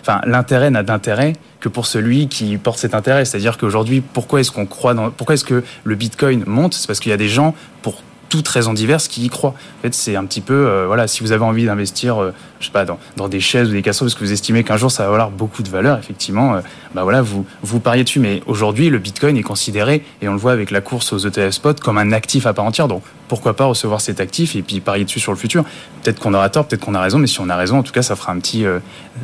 enfin 0.01 0.21
l'intérêt 0.25 0.69
n'a 0.69 0.83
d'intérêt 0.83 1.33
que 1.61 1.69
pour 1.69 1.85
celui 1.85 2.27
qui 2.27 2.57
porte 2.57 2.79
cet 2.79 2.93
intérêt. 2.93 3.23
C'est-à-dire 3.23 3.57
qu'aujourd'hui, 3.57 4.01
pourquoi 4.01 4.41
est-ce 4.41 4.51
qu'on 4.51 4.65
croit 4.65 4.93
dans, 4.93 5.11
pourquoi 5.11 5.35
est-ce 5.35 5.45
que 5.45 5.63
le 5.83 5.95
Bitcoin 5.95 6.43
monte? 6.45 6.73
C'est 6.73 6.87
parce 6.87 6.99
qu'il 6.99 7.11
y 7.11 7.13
a 7.13 7.17
des 7.17 7.29
gens 7.29 7.55
pour 7.81 8.01
toutes 8.31 8.47
raisons 8.47 8.73
diverses 8.73 9.09
qui 9.09 9.25
y 9.25 9.29
croient. 9.29 9.53
En 9.79 9.81
fait, 9.81 9.93
c'est 9.93 10.15
un 10.15 10.23
petit 10.23 10.39
peu, 10.39 10.53
euh, 10.53 10.85
voilà, 10.87 11.05
si 11.07 11.21
vous 11.21 11.33
avez 11.33 11.43
envie 11.43 11.65
d'investir, 11.65 12.21
euh, 12.21 12.33
je 12.61 12.67
sais 12.67 12.71
pas, 12.71 12.85
dans, 12.85 13.27
des 13.27 13.41
chaises 13.41 13.67
ou 13.67 13.73
des 13.73 13.81
casseaux, 13.81 14.05
parce 14.05 14.15
que 14.15 14.23
vous 14.23 14.31
estimez 14.31 14.63
qu'un 14.63 14.77
jour 14.77 14.89
ça 14.89 15.03
va 15.03 15.09
avoir 15.09 15.31
beaucoup 15.31 15.63
de 15.63 15.69
valeur, 15.69 15.99
effectivement, 15.99 16.55
euh, 16.55 16.61
bah 16.95 17.03
voilà, 17.03 17.21
vous 17.21 17.45
vous 17.61 17.79
pariez 17.81 18.05
dessus. 18.05 18.19
Mais 18.19 18.41
aujourd'hui, 18.47 18.89
le 18.89 18.99
Bitcoin 18.99 19.35
est 19.35 19.43
considéré, 19.43 20.05
et 20.21 20.29
on 20.29 20.31
le 20.31 20.39
voit 20.39 20.53
avec 20.53 20.71
la 20.71 20.79
course 20.79 21.11
aux 21.11 21.19
ETF 21.19 21.51
spot, 21.51 21.79
comme 21.81 21.97
un 21.97 22.13
actif 22.13 22.45
à 22.45 22.53
part 22.53 22.63
entière. 22.63 22.87
Donc, 22.87 23.03
pourquoi 23.27 23.53
pas 23.53 23.65
recevoir 23.65 23.99
cet 23.99 24.19
actif 24.21 24.55
et 24.55 24.61
puis 24.61 24.79
parier 24.79 25.03
dessus 25.03 25.19
sur 25.19 25.33
le 25.33 25.37
futur? 25.37 25.65
Peut-être 26.01 26.19
qu'on 26.19 26.33
aura 26.33 26.49
tort, 26.49 26.65
peut-être 26.65 26.83
qu'on 26.83 26.95
a 26.95 27.01
raison, 27.01 27.17
mais 27.17 27.27
si 27.27 27.39
on 27.41 27.49
a 27.49 27.55
raison, 27.55 27.79
en 27.79 27.83
tout 27.83 27.93
cas, 27.93 28.01
ça 28.01 28.15
fera 28.15 28.31
un 28.33 28.39
petit, 28.39 28.65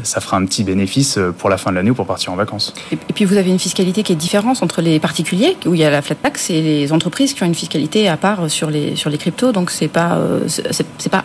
ça 0.04 0.22
fera 0.22 0.38
un 0.38 0.46
petit 0.46 0.64
bénéfice 0.64 1.20
pour 1.38 1.50
la 1.50 1.58
fin 1.58 1.72
de 1.72 1.76
l'année 1.76 1.92
ou 1.92 1.94
pour 1.94 2.06
partir 2.06 2.32
en 2.32 2.38
vacances. 2.38 2.74
Et, 2.92 2.98
puis, 3.14 3.26
vous 3.26 3.36
avez 3.36 3.50
une 3.50 3.60
fiscalité 3.60 4.04
qui 4.04 4.14
est 4.14 4.18
différente 4.18 4.64
entre 4.64 4.82
les 4.82 5.02
particuliers, 5.02 5.58
où 5.66 5.74
il 5.74 5.82
y 5.82 5.84
a 5.84 5.90
la 5.90 6.02
flat 6.02 6.16
tax, 6.16 6.50
et 6.50 6.62
les 6.62 6.94
entreprises 6.94 7.34
qui 7.34 7.44
ont 7.44 7.48
une 7.48 7.56
fiscalité 7.56 8.08
à 8.08 8.16
part 8.16 8.50
sur 8.50 8.70
les 8.70 8.96
sur 8.98 9.10
les 9.10 9.18
cryptos, 9.18 9.52
donc 9.52 9.72
c'est 9.72 9.88
pas 9.88 10.16
euh, 10.16 10.48
c'est 10.48 11.10
pas 11.10 11.24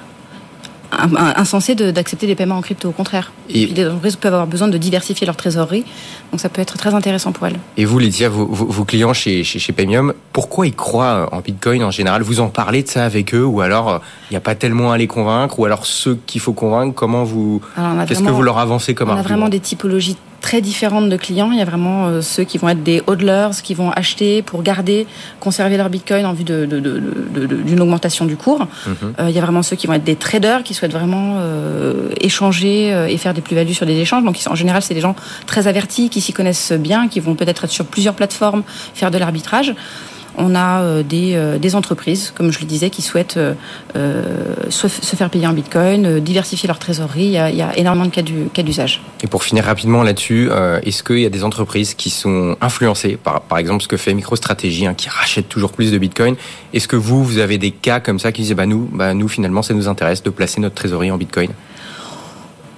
insensé 1.37 1.75
d'accepter 1.75 2.27
des 2.27 2.35
paiements 2.35 2.57
en 2.57 2.61
crypto. 2.61 2.91
Au 2.91 2.93
contraire. 2.93 3.33
Et, 3.49 3.67
les 3.67 3.87
entreprises 3.87 4.17
peuvent 4.17 4.35
avoir 4.35 4.47
besoin 4.47 4.69
de 4.69 4.77
diversifier 4.77 5.27
leur 5.27 5.37
trésorerie, 5.37 5.85
donc 6.31 6.41
ça 6.41 6.49
peut 6.49 6.61
être 6.61 6.77
très 6.77 6.95
intéressant 6.95 7.33
pour 7.33 7.47
elles. 7.47 7.59
Et 7.77 7.85
vous, 7.85 7.99
Lydia, 7.99 8.29
vos, 8.29 8.47
vos, 8.47 8.85
clients 8.85 9.13
chez, 9.13 9.43
chez, 9.43 9.59
chez 9.59 9.73
Paymium, 9.73 10.13
pourquoi 10.33 10.67
ils 10.67 10.75
croient 10.75 11.29
en 11.33 11.41
Bitcoin 11.41 11.83
en 11.83 11.91
général? 11.91 12.23
Vous 12.23 12.41
en 12.41 12.49
parlez 12.49 12.83
de 12.83 12.89
ça 12.89 13.05
avec 13.05 13.35
eux, 13.35 13.45
ou 13.45 13.61
alors 13.61 14.01
il 14.31 14.35
n'y 14.35 14.37
a 14.37 14.41
pas 14.41 14.55
tellement 14.55 14.93
à 14.93 14.99
les 14.99 15.07
convaincre, 15.07 15.59
ou 15.59 15.65
alors 15.65 15.87
ceux 15.87 16.19
qu'il 16.27 16.41
faut 16.41 16.53
convaincre, 16.53 16.95
comment 16.95 17.25
vous, 17.25 17.63
qu'est-ce 18.07 18.23
que 18.23 18.31
vous 18.31 18.43
leur 18.43 18.59
avancez 18.59 18.95
comme 18.95 19.11
On 19.11 19.17
a 19.17 19.23
vraiment 19.23 19.49
des 19.49 19.61
typologies 19.61 20.17
très 20.43 20.61
différentes 20.61 21.09
de 21.09 21.17
clients. 21.17 21.51
Il 21.53 21.59
y 21.59 21.63
a 21.63 21.65
vraiment 21.65 22.09
euh, 22.09 22.21
ceux 22.21 22.45
qui 22.45 22.59
vont 22.59 22.69
être 22.69 22.83
des 22.83 23.01
hodlers, 23.07 23.63
qui 23.63 23.75
vont 23.75 23.91
acheter 23.93 24.43
pour 24.43 24.63
garder, 24.63 25.07
conserver 25.41 25.77
leur 25.77 25.89
bitcoin 25.89 26.27
en 26.27 26.35
vue 26.35 26.45
d'une 26.45 26.67
de, 26.67 27.47
de, 27.47 27.81
augmentation 27.81 28.27
du 28.27 28.37
cours. 28.37 28.67
Mhm. 28.87 29.15
Euh, 29.21 29.31
il 29.31 29.35
y 29.35 29.39
a 29.39 29.41
vraiment 29.41 29.63
ceux 29.63 29.77
qui 29.77 29.87
vont 29.87 29.95
être 29.95 30.05
des 30.05 30.17
traders, 30.17 30.65
qui 30.65 30.75
souhaitent 30.75 30.93
vraiment 30.93 31.37
euh, 31.39 32.11
échanger 32.21 32.89
et 33.09 33.17
faire 33.17 33.33
des 33.33 33.41
plus-values 33.41 33.73
sur 33.73 33.87
des 33.87 33.99
échanges. 33.99 34.25
Donc 34.25 34.37
en 34.47 34.55
général, 34.55 34.83
c'est 34.83 34.95
des 34.95 35.01
gens 35.01 35.17
très 35.47 35.69
avertis, 35.69 36.11
qui 36.11 36.21
s'y 36.21 36.33
connaissent 36.33 36.73
bien, 36.73 37.09
qui 37.09 37.21
vont 37.21 37.35
peut-être 37.35 37.65
être 37.65 37.73
sur 37.73 37.87
plusieurs 37.87 38.15
plateformes, 38.15 38.63
faire 38.95 39.11
de 39.11 39.19
l'arbitrage 39.19 39.75
on 40.37 40.55
a 40.55 40.83
euh, 40.83 41.03
des, 41.03 41.35
euh, 41.35 41.59
des, 41.59 41.75
entreprises, 41.75 42.33
comme 42.35 42.53
je 42.53 42.61
le 42.61 42.67
disais, 42.67 42.91
qui 42.91 43.03
souhaitent 43.03 43.39
euh, 43.39 43.55
se, 44.71 44.89
faire 44.89 45.31
payer 45.31 45.47
en 45.47 45.53
bitcoin, 45.53 46.21
diversifier 46.21 46.67
leur 46.67 46.79
trésorerie. 46.79 47.25
Il 47.25 47.31
y 47.31 47.39
a, 47.39 47.51
il 47.51 47.57
y 47.57 47.63
a 47.63 47.77
énormément 47.77 48.07
de 48.07 48.49
cas 48.49 48.63
d'usage. 48.63 49.03
Et 49.23 49.27
pour 49.27 49.43
finir 49.43 49.65
rapidement 49.65 50.03
là-dessus, 50.03 50.51
est-ce 50.83 51.03
qu'il 51.03 51.21
y 51.21 51.27
a 51.27 51.31
des 51.31 51.45
entreprises 51.45 51.95
qui 51.95 52.11
sont 52.11 52.57
influencées 52.61 53.19
par, 53.23 53.43
par 53.43 53.59
exemple, 53.59 53.83
ce 53.83 53.89
que 53.89 53.97
fait 53.97 54.15
MicroStrategy, 54.15 54.87
hein, 54.87 54.95
qui 54.95 55.09
rachète 55.09 55.49
toujours 55.49 55.73
plus 55.73 55.93
de 55.93 55.99
bitcoin? 55.99 56.37
Est-ce 56.73 56.89
que 56.89 56.97
vous, 56.97 57.25
vous 57.25 57.39
avez 57.39 57.59
des 57.59 57.71
cas 57.71 58.01
comme 58.01 58.19
ça 58.19 58.33
qui 58.33 58.43
disent, 58.43 58.53
bah 58.53 58.67
nous, 58.67 58.89
bah 58.93 59.15
nous 59.15 59.29
finalement, 59.29 59.63
ça 59.63 59.75
nous 59.75 59.89
intéresse 59.89 60.23
de 60.23 60.31
placer 60.31 60.61
notre 60.61 60.75
trésorerie 60.75 61.11
en 61.11 61.19
bitcoin? 61.19 61.51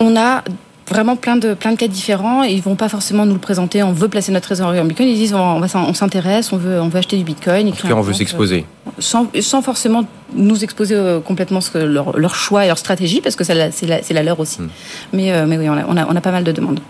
On 0.01 0.17
a 0.17 0.43
vraiment 0.89 1.17
plein 1.17 1.37
de 1.37 1.55
plein 1.55 1.73
de 1.73 1.77
cas 1.77 1.89
différents 1.89 2.45
et 2.45 2.53
ils 2.53 2.63
vont 2.63 2.77
pas 2.77 2.89
forcément 2.89 3.27
nous 3.27 3.35
le 3.35 3.41
présenter. 3.41 3.83
On 3.83 3.93
veut 3.93 4.09
placer 4.09 4.33
notre 4.33 4.47
trésorerie 4.47 4.81
en 4.81 4.85
bitcoin. 4.85 5.09
Ils 5.09 5.17
disent 5.17 5.35
on, 5.35 5.63
on 5.63 5.95
s'intéresse 5.95 6.53
on 6.53 6.57
veut 6.57 6.81
on 6.81 6.89
veut 6.89 6.99
acheter 6.99 7.17
du 7.17 7.25
bitcoin. 7.25 7.69
Et 7.69 7.93
on 7.93 8.01
veut 8.01 8.13
s'exposer. 8.13 8.67
Sans, 8.99 9.27
sans 9.41 9.63
forcément 9.63 10.05
nous 10.35 10.63
exposer 10.63 10.95
euh, 10.95 11.21
complètement 11.21 11.61
ce 11.61 11.71
que 11.71 11.79
leur, 11.79 12.19
leur 12.19 12.35
choix 12.35 12.65
et 12.65 12.69
leur 12.69 12.79
stratégie 12.79 13.21
parce 13.21 13.35
que 13.35 13.45
c'est 13.45 13.55
la, 13.55 13.71
la, 14.11 14.23
leur 14.23 14.39
aussi. 14.41 14.61
Hmm. 14.61 14.69
mais 15.13 15.33
euh, 15.33 15.47
mais 15.47 15.59
oui 15.59 15.69
on 15.69 15.75
a, 15.75 15.85
on 15.89 15.97
a, 15.97 16.07
on 16.07 16.15
a 16.15 16.21
pas 16.21 16.33
mal 16.33 16.45
de 16.45 16.53
demandes 16.53 16.81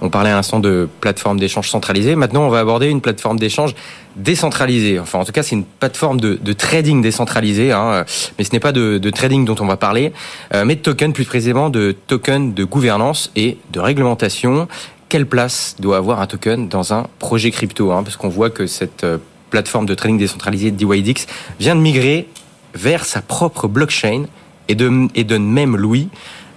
on 0.00 0.08
parlait 0.08 0.30
à 0.30 0.34
l'instant 0.34 0.60
de 0.60 0.88
plateforme 1.00 1.38
d'échange 1.38 1.68
centralisée. 1.68 2.16
Maintenant, 2.16 2.46
on 2.46 2.48
va 2.48 2.60
aborder 2.60 2.86
une 2.88 3.00
plateforme 3.00 3.38
d'échange 3.38 3.74
décentralisée. 4.16 4.98
Enfin, 4.98 5.18
en 5.18 5.24
tout 5.24 5.32
cas, 5.32 5.42
c'est 5.42 5.56
une 5.56 5.64
plateforme 5.64 6.20
de, 6.20 6.52
trading 6.52 7.02
décentralisée. 7.02 7.72
Hein. 7.72 8.04
Mais 8.38 8.44
ce 8.44 8.52
n'est 8.52 8.60
pas 8.60 8.72
de, 8.72 9.10
trading 9.10 9.44
dont 9.44 9.56
on 9.60 9.66
va 9.66 9.76
parler, 9.76 10.12
euh, 10.54 10.64
mais 10.64 10.76
de 10.76 10.80
token, 10.80 11.12
plus 11.12 11.24
précisément 11.24 11.70
de 11.70 11.94
token 12.06 12.54
de 12.54 12.64
gouvernance 12.64 13.30
et 13.36 13.58
de 13.72 13.80
réglementation. 13.80 14.68
Quelle 15.08 15.26
place 15.26 15.76
doit 15.80 15.96
avoir 15.96 16.20
un 16.20 16.26
token 16.26 16.68
dans 16.68 16.94
un 16.94 17.06
projet 17.18 17.50
crypto 17.50 17.92
hein? 17.92 18.02
Parce 18.02 18.16
qu'on 18.16 18.28
voit 18.28 18.50
que 18.50 18.66
cette 18.66 19.04
euh, 19.04 19.18
plateforme 19.50 19.86
de 19.86 19.94
trading 19.94 20.18
décentralisée 20.18 20.70
DYDX 20.70 21.26
vient 21.58 21.74
de 21.74 21.80
migrer 21.80 22.28
vers 22.74 23.04
sa 23.04 23.20
propre 23.20 23.68
blockchain 23.68 24.24
et, 24.68 24.74
de, 24.76 25.22
donne 25.24 25.50
même 25.50 25.76
Louis 25.76 26.08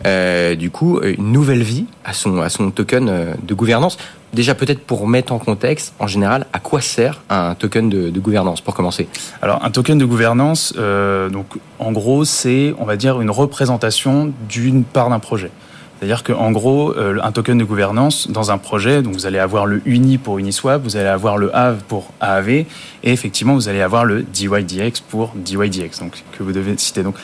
euh, 0.05 0.55
du 0.55 0.69
coup 0.69 0.99
une 1.01 1.31
nouvelle 1.31 1.63
vie 1.63 1.85
à 2.03 2.13
son 2.13 2.41
à 2.41 2.49
son 2.49 2.71
token 2.71 3.09
euh, 3.09 3.33
de 3.41 3.53
gouvernance. 3.53 3.97
Déjà 4.33 4.55
peut-être 4.55 4.81
pour 4.81 5.07
mettre 5.07 5.31
en 5.31 5.37
contexte, 5.37 5.93
en 5.99 6.07
général, 6.07 6.47
à 6.53 6.59
quoi 6.59 6.81
sert 6.81 7.21
un 7.29 7.53
token 7.53 7.87
de, 7.87 8.19
gouvernance 8.19 8.61
pour 8.61 8.73
commencer? 8.73 9.07
Alors 9.41 9.63
un 9.63 9.69
token 9.69 9.97
de 9.97 10.05
gouvernance, 10.05 10.73
euh, 10.77 11.29
donc 11.29 11.45
en 11.79 11.91
gros 11.91 12.25
c'est 12.25 12.73
on 12.79 12.85
va 12.85 12.97
dire 12.97 13.21
une 13.21 13.29
représentation 13.29 14.33
d'une 14.49 14.83
part 14.83 15.09
d'un 15.09 15.19
projet. 15.19 15.51
C'est-à-dire 15.99 16.23
qu'en 16.23 16.51
gros, 16.51 16.93
un 16.97 17.31
token 17.31 17.57
de 17.57 17.63
gouvernance 17.63 18.29
dans 18.29 18.51
un 18.51 18.57
projet, 18.57 19.01
donc 19.01 19.13
vous 19.13 19.25
allez 19.25 19.39
avoir 19.39 19.65
le 19.65 19.81
UNI 19.85 20.17
pour 20.17 20.37
Uniswap, 20.37 20.83
vous 20.83 20.97
allez 20.97 21.07
avoir 21.07 21.37
le 21.37 21.55
AV 21.55 21.77
pour 21.87 22.11
AAV, 22.19 22.49
et 22.49 22.65
effectivement, 23.03 23.53
vous 23.53 23.69
allez 23.69 23.79
avoir 23.79 24.03
le 24.03 24.23
DYDX 24.23 24.99
pour 25.07 25.31
DYDX, 25.33 25.99
donc 26.01 26.21
que 26.37 26.43
vous 26.43 26.51
devez 26.51 26.77
citer. 26.77 27.03
Donc, 27.03 27.15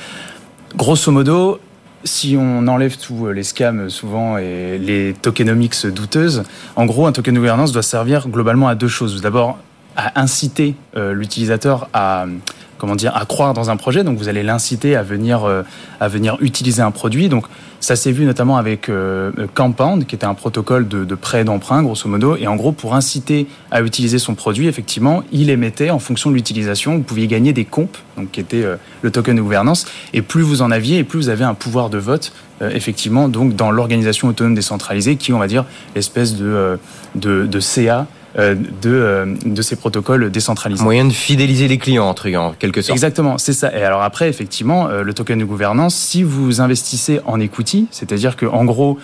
grosso 0.78 1.12
modo, 1.12 1.60
si 2.04 2.36
on 2.38 2.68
enlève 2.68 2.98
tous 2.98 3.28
euh, 3.28 3.32
les 3.32 3.44
scams 3.44 3.90
souvent 3.90 4.38
et 4.38 4.78
les 4.78 5.14
tokenomics 5.14 5.88
douteuses, 5.88 6.44
en 6.76 6.86
gros, 6.86 7.08
un 7.08 7.12
token 7.12 7.36
gouvernance 7.36 7.72
doit 7.72 7.84
servir 7.84 8.30
globalement 8.30 8.68
à 8.68 8.76
deux 8.76 8.88
choses. 8.88 9.22
D'abord, 9.22 9.58
à 9.96 10.20
inciter 10.20 10.76
euh, 10.96 11.14
l'utilisateur 11.14 11.90
à 11.94 12.26
comment 12.80 12.96
dire, 12.96 13.16
à 13.16 13.26
croire 13.26 13.54
dans 13.54 13.70
un 13.70 13.78
projet. 13.78 14.04
Donc 14.04 14.18
vous 14.18 14.28
allez 14.28 14.42
l'inciter 14.42 14.96
à 14.96 15.04
venir, 15.04 15.44
euh, 15.44 15.62
à 16.00 16.08
venir 16.08 16.38
utiliser 16.40 16.82
un 16.82 16.90
produit. 16.90 17.30
Donc 17.30 17.46
ça 17.80 17.96
s'est 17.96 18.12
vu 18.12 18.26
notamment 18.26 18.58
avec 18.58 18.90
euh, 18.90 19.32
Compound, 19.54 20.08
qui 20.08 20.16
était 20.16 20.26
un 20.26 20.34
protocole 20.34 20.88
de, 20.88 21.06
de 21.06 21.16
prêt 21.16 21.44
d'emprunt, 21.44 21.84
grosso 21.84 22.10
modo. 22.10 22.36
Et 22.38 22.48
en 22.48 22.56
gros, 22.56 22.72
pour 22.72 22.96
inciter 22.96 23.48
à 23.70 23.82
utiliser 23.82 24.18
son 24.18 24.34
produit, 24.34 24.68
effectivement, 24.68 25.24
il 25.32 25.50
émettait 25.50 25.92
en 25.92 26.00
fonction 26.00 26.32
de 26.32 26.36
l'utilisation. 26.36 26.96
Vous 26.96 27.04
pouviez 27.04 27.28
gagner 27.28 27.54
des 27.54 27.66
comps, 27.66 28.00
donc 28.18 28.32
qui 28.32 28.40
était 28.40 28.64
euh, 28.64 28.78
le 29.04 29.12
token 29.12 29.36
de 29.36 29.42
gouvernance. 29.42 29.86
Et 30.14 30.22
plus 30.22 30.42
vous 30.42 30.62
en 30.62 30.72
aviez, 30.72 30.98
et 30.98 31.04
plus 31.04 31.20
vous 31.20 31.30
avez 31.30 31.44
un 31.44 31.54
pouvoir 31.54 31.90
de 31.90 32.00
vote, 32.00 32.32
effectivement, 32.62 33.30
donc 33.30 33.56
dans 33.56 33.72
l'organisation 33.72 34.28
autonome 34.28 34.54
décentralisée, 34.54 35.16
qui, 35.16 35.32
on 35.32 35.40
va 35.40 35.48
dire, 35.48 35.64
l'espèce 35.96 36.36
de, 36.36 36.78
de, 37.16 37.46
de 37.46 37.60
CA 37.62 38.00
euh, 38.00 38.04
de, 38.36 38.56
euh, 38.86 39.26
de 39.44 39.62
ces 39.62 39.76
protocoles 39.76 40.30
décentralisés. 40.30 40.84
Moyen 40.84 41.06
de 41.06 41.14
fidéliser 41.14 41.68
les 41.68 41.78
clients, 41.78 42.08
en 42.08 42.54
quelque 42.54 42.82
sorte. 42.82 42.96
Exactement, 42.96 43.38
c'est 43.38 43.54
ça. 43.54 43.76
Et 43.76 43.84
alors 43.84 44.04
après, 44.04 44.30
effectivement, 44.30 44.88
euh, 44.88 45.02
le 45.02 45.14
token 45.14 45.40
de 45.40 45.46
gouvernance, 45.46 45.96
si 45.96 46.22
vous 46.22 46.62
investissez 46.62 47.22
en 47.26 47.40
equity, 47.40 47.88
c'est-à-dire 47.92 48.36
que 48.36 48.46
en 48.46 48.66
gros, 48.66 49.00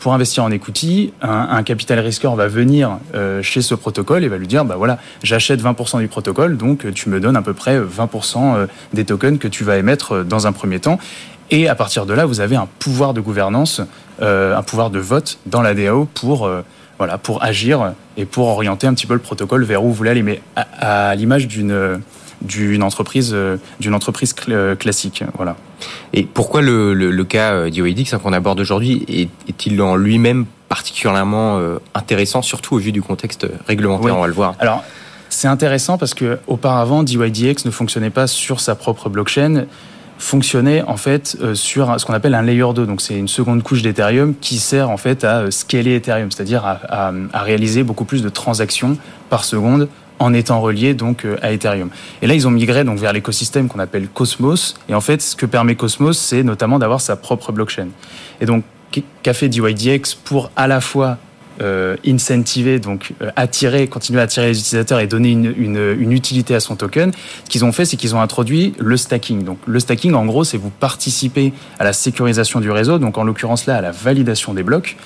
pour 0.00 0.12
investir 0.12 0.44
en 0.44 0.50
equity, 0.50 1.14
un, 1.22 1.62
capital 1.62 1.98
risqueur 1.98 2.36
va 2.36 2.48
venir 2.48 2.98
chez 3.40 3.62
ce 3.62 3.74
protocole 3.74 4.22
et 4.22 4.28
va 4.28 4.36
lui 4.36 4.46
dire, 4.46 4.66
bah 4.66 4.74
voilà, 4.76 4.98
j'achète 5.22 5.62
20% 5.62 6.00
du 6.00 6.08
protocole, 6.08 6.58
donc 6.58 6.92
tu 6.92 7.08
me 7.08 7.18
donnes 7.18 7.34
à 7.34 7.40
peu 7.40 7.54
près 7.54 7.80
20% 7.80 8.66
des 8.92 9.06
tokens 9.06 9.38
que 9.38 9.48
tu 9.48 9.64
vas 9.64 9.78
émettre 9.78 10.22
dans 10.22 10.46
un 10.46 10.52
premier 10.52 10.80
temps. 10.80 10.98
Et 11.50 11.66
à 11.66 11.74
partir 11.74 12.04
de 12.04 12.12
là, 12.12 12.26
vous 12.26 12.40
avez 12.40 12.56
un 12.56 12.68
pouvoir 12.78 13.14
de 13.14 13.22
gouvernance, 13.22 13.80
un 14.20 14.62
pouvoir 14.62 14.90
de 14.90 14.98
vote 14.98 15.38
dans 15.46 15.62
la 15.62 15.72
DAO 15.72 16.06
pour 16.12 16.46
voilà, 16.98 17.18
pour 17.18 17.42
agir 17.42 17.94
et 18.16 18.24
pour 18.24 18.46
orienter 18.46 18.86
un 18.86 18.94
petit 18.94 19.06
peu 19.06 19.14
le 19.14 19.20
protocole 19.20 19.64
vers 19.64 19.82
où 19.84 19.88
vous 19.88 19.94
voulez 19.94 20.10
aller, 20.10 20.22
mais 20.22 20.40
à, 20.56 21.14
l'image 21.14 21.48
d'une 21.48 22.00
d'une 22.42 22.82
entreprise 22.82 23.34
d'une 23.80 23.94
entreprise 23.94 24.34
euh, 24.50 24.74
classique 24.74 25.24
voilà. 25.36 25.56
Et 26.12 26.24
pourquoi 26.24 26.60
le, 26.60 26.92
le, 26.92 27.24
cas 27.24 27.70
d'IOIDX 27.70 28.18
qu'on 28.22 28.34
aborde 28.34 28.60
aujourd'hui 28.60 29.30
est-il 29.48 29.80
en 29.80 29.96
lui-même 29.96 30.44
particulièrement 30.68 31.58
euh, 31.58 31.78
intéressant 31.94 32.42
surtout 32.42 32.74
au 32.74 32.78
vu 32.78 32.92
du 32.92 33.00
contexte 33.00 33.46
réglementaire 33.66 34.16
on 34.16 34.20
va 34.20 34.26
le 34.26 34.34
voir? 34.34 34.54
Alors 34.58 34.84
c'est 35.30 35.48
intéressant 35.48 35.98
parce 35.98 36.14
que 36.14 36.38
auparavant 36.46 37.02
DYDX 37.02 37.64
ne 37.64 37.70
fonctionnait 37.70 38.10
pas 38.10 38.26
sur 38.26 38.60
sa 38.60 38.74
propre 38.74 39.08
blockchain 39.08 39.66
fonctionnait 40.18 40.82
en 40.82 40.96
fait 40.96 41.36
euh, 41.40 41.54
sur 41.54 41.98
ce 41.98 42.04
qu'on 42.04 42.14
appelle 42.14 42.34
un 42.34 42.42
layer 42.42 42.72
2. 42.74 42.86
Donc 42.86 43.00
c'est 43.00 43.16
une 43.16 43.28
seconde 43.28 43.62
couche 43.62 43.82
d'Ethereum 43.82 44.34
qui 44.40 44.58
sert 44.58 44.90
en 44.90 44.96
fait 44.96 45.24
à 45.24 45.40
euh, 45.40 45.50
scaler 45.50 45.96
Ethereum, 45.96 46.30
c'est-à-dire 46.30 46.64
à, 46.64 47.12
réaliser 47.34 47.82
beaucoup 47.82 48.04
plus 48.04 48.22
de 48.22 48.28
transactions 48.28 48.96
par 49.28 49.44
seconde 49.44 49.88
en 50.18 50.32
étant 50.32 50.60
relié 50.60 50.94
donc 50.94 51.24
euh, 51.24 51.36
à 51.42 51.52
Ethereum. 51.52 51.90
Et 52.22 52.26
là, 52.26 52.34
ils 52.34 52.46
ont 52.46 52.50
migré 52.50 52.84
donc 52.84 52.98
vers 52.98 53.12
l'écosystème 53.12 53.68
qu'on 53.68 53.80
appelle 53.80 54.08
Cosmos. 54.08 54.74
Et 54.88 54.94
en 54.94 55.00
fait, 55.00 55.20
ce 55.20 55.36
que 55.36 55.46
permet 55.46 55.74
Cosmos, 55.74 56.16
c'est 56.16 56.42
notamment 56.42 56.78
d'avoir 56.78 57.00
sa 57.00 57.16
propre 57.16 57.52
blockchain. 57.52 57.88
Et 58.40 58.46
donc, 58.46 58.64
qu'a 59.22 59.34
fait 59.34 59.48
DYDX 59.48 60.14
pour 60.14 60.50
à 60.54 60.68
la 60.68 60.80
fois 60.80 61.18
euh, 61.62 61.96
incentiver, 62.06 62.78
donc 62.78 63.12
euh, 63.22 63.30
attirer, 63.36 63.86
continuer 63.86 64.20
à 64.20 64.24
attirer 64.24 64.48
les 64.48 64.58
utilisateurs 64.58 64.98
et 65.00 65.06
donner 65.06 65.30
une, 65.30 66.12
utilité 66.12 66.54
à 66.54 66.60
son 66.60 66.76
token, 66.76 67.12
ce 67.44 67.50
qu'ils 67.50 67.64
ont 67.64 67.72
fait, 67.72 67.84
c'est 67.84 67.96
qu'ils 67.96 68.14
ont 68.14 68.20
introduit 68.20 68.74
le 68.78 68.96
stacking. 68.96 69.44
Donc 69.44 69.58
le 69.66 69.80
stacking, 69.80 70.14
en 70.14 70.26
gros, 70.26 70.44
c'est 70.44 70.56
vous 70.56 70.70
participer 70.70 71.52
à 71.78 71.84
la 71.84 71.92
sécurisation 71.92 72.60
du 72.60 72.70
réseau, 72.70 72.98
donc 72.98 73.18
en 73.18 73.24
l'occurrence 73.24 73.66
là, 73.66 73.76
à 73.76 73.80
la 73.80 73.90
validation 73.90 74.54
des 74.54 74.62
blocs, 74.62 74.96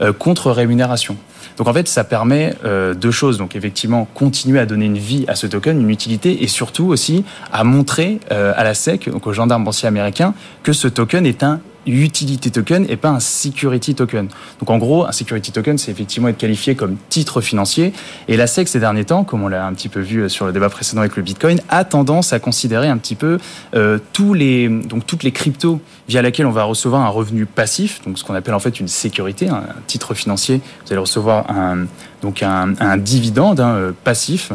euh, 0.00 0.12
contre 0.12 0.50
rémunération. 0.50 1.16
Donc 1.56 1.68
en 1.68 1.72
fait, 1.72 1.88
ça 1.88 2.04
permet 2.04 2.54
euh, 2.64 2.94
deux 2.94 3.10
choses. 3.10 3.36
Donc 3.36 3.56
effectivement, 3.56 4.06
continuer 4.14 4.60
à 4.60 4.66
donner 4.66 4.86
une 4.86 4.98
vie 4.98 5.24
à 5.28 5.34
ce 5.34 5.46
token, 5.46 5.80
une 5.80 5.90
utilité, 5.90 6.42
et 6.42 6.46
surtout 6.46 6.86
aussi 6.86 7.24
à 7.52 7.64
montrer 7.64 8.20
à 8.30 8.64
la 8.64 8.74
SEC, 8.74 9.10
donc 9.10 9.26
aux 9.26 9.32
gendarmes 9.32 9.64
boursiers 9.64 9.88
américains, 9.88 10.34
que 10.62 10.72
ce 10.72 10.88
token 10.88 11.26
est 11.26 11.42
un 11.42 11.60
utility 11.86 12.50
token 12.50 12.86
et 12.88 12.96
pas 12.96 13.10
un 13.10 13.20
security 13.20 13.94
token. 13.94 14.28
Donc 14.60 14.70
en 14.70 14.78
gros, 14.78 15.06
un 15.06 15.12
security 15.12 15.52
token, 15.52 15.78
c'est 15.78 15.90
effectivement 15.90 16.28
être 16.28 16.38
qualifié 16.38 16.74
comme 16.74 16.96
titre 17.08 17.40
financier. 17.40 17.92
Et 18.28 18.36
la 18.36 18.46
SEC, 18.46 18.68
ces 18.68 18.80
derniers 18.80 19.04
temps, 19.04 19.24
comme 19.24 19.42
on 19.42 19.48
l'a 19.48 19.66
un 19.66 19.72
petit 19.72 19.88
peu 19.88 20.00
vu 20.00 20.28
sur 20.28 20.46
le 20.46 20.52
débat 20.52 20.68
précédent 20.68 21.00
avec 21.00 21.16
le 21.16 21.22
Bitcoin, 21.22 21.60
a 21.68 21.84
tendance 21.84 22.32
à 22.32 22.38
considérer 22.38 22.88
un 22.88 22.98
petit 22.98 23.14
peu 23.14 23.38
euh, 23.74 23.98
tous 24.12 24.34
les, 24.34 24.68
donc 24.68 25.06
toutes 25.06 25.22
les 25.22 25.32
cryptos 25.32 25.80
via 26.08 26.22
lesquelles 26.22 26.46
on 26.46 26.52
va 26.52 26.64
recevoir 26.64 27.02
un 27.02 27.08
revenu 27.08 27.46
passif, 27.46 28.00
donc 28.04 28.18
ce 28.18 28.24
qu'on 28.24 28.34
appelle 28.34 28.54
en 28.54 28.60
fait 28.60 28.80
une 28.80 28.88
sécurité, 28.88 29.48
un 29.48 29.62
titre 29.86 30.14
financier. 30.14 30.60
Vous 30.84 30.92
allez 30.92 31.00
recevoir 31.00 31.50
un, 31.50 31.86
donc 32.22 32.42
un, 32.42 32.96
dividende 32.96 33.60
hein, 33.60 33.74
euh, 33.74 33.92
passif. 34.04 34.52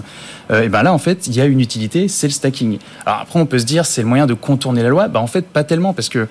Euh, 0.51 0.63
et 0.63 0.69
ben 0.69 0.83
là, 0.83 0.93
en 0.93 0.97
fait, 0.97 1.27
il 1.27 1.36
y 1.36 1.41
a 1.41 1.45
une 1.45 1.62
utilité, 1.62 2.07
c'est 2.07 2.27
le 2.27 2.33
stacking. 2.33 2.79
Alors 3.05 3.21
après, 3.21 3.39
on 3.39 3.45
peut 3.45 3.59
se 3.59 3.65
dire, 3.65 3.86
c'est 3.86 4.01
le 4.01 4.07
moyen 4.07 4.25
de 4.25 4.33
contourner 4.33 4.83
la 4.83 4.89
loi. 4.89 5.07
Ben, 5.07 5.19
en 5.19 5.27
fait, 5.27 5.47
pas 5.47 5.63
tellement, 5.63 5.93
parce 5.93 6.09
que 6.09 6.27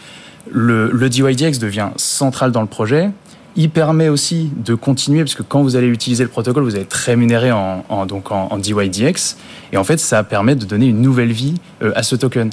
le, 0.51 1.09
DYDX 1.09 1.59
devient 1.59 1.91
central 1.97 2.53
dans 2.53 2.61
le 2.61 2.67
projet. 2.67 3.11
Il 3.55 3.71
permet 3.71 4.09
aussi 4.09 4.51
de 4.57 4.75
continuer, 4.75 5.21
parce 5.21 5.35
que 5.35 5.43
quand 5.43 5.63
vous 5.63 5.77
allez 5.77 5.87
utiliser 5.87 6.25
le 6.25 6.31
protocole, 6.31 6.65
vous 6.65 6.75
allez 6.75 6.85
être 6.85 6.95
rémunéré 6.95 7.53
en, 7.53 8.07
donc 8.07 8.33
en, 8.33 8.57
DYDX. 8.59 9.37
Et 9.73 9.77
en 9.77 9.85
fait, 9.85 9.99
ça 9.99 10.25
permet 10.25 10.55
de 10.55 10.65
donner 10.65 10.87
une 10.87 11.03
nouvelle 11.03 11.33
vie 11.33 11.55
euh, 11.83 11.93
à 11.95 12.03
ce 12.03 12.17
token. 12.17 12.51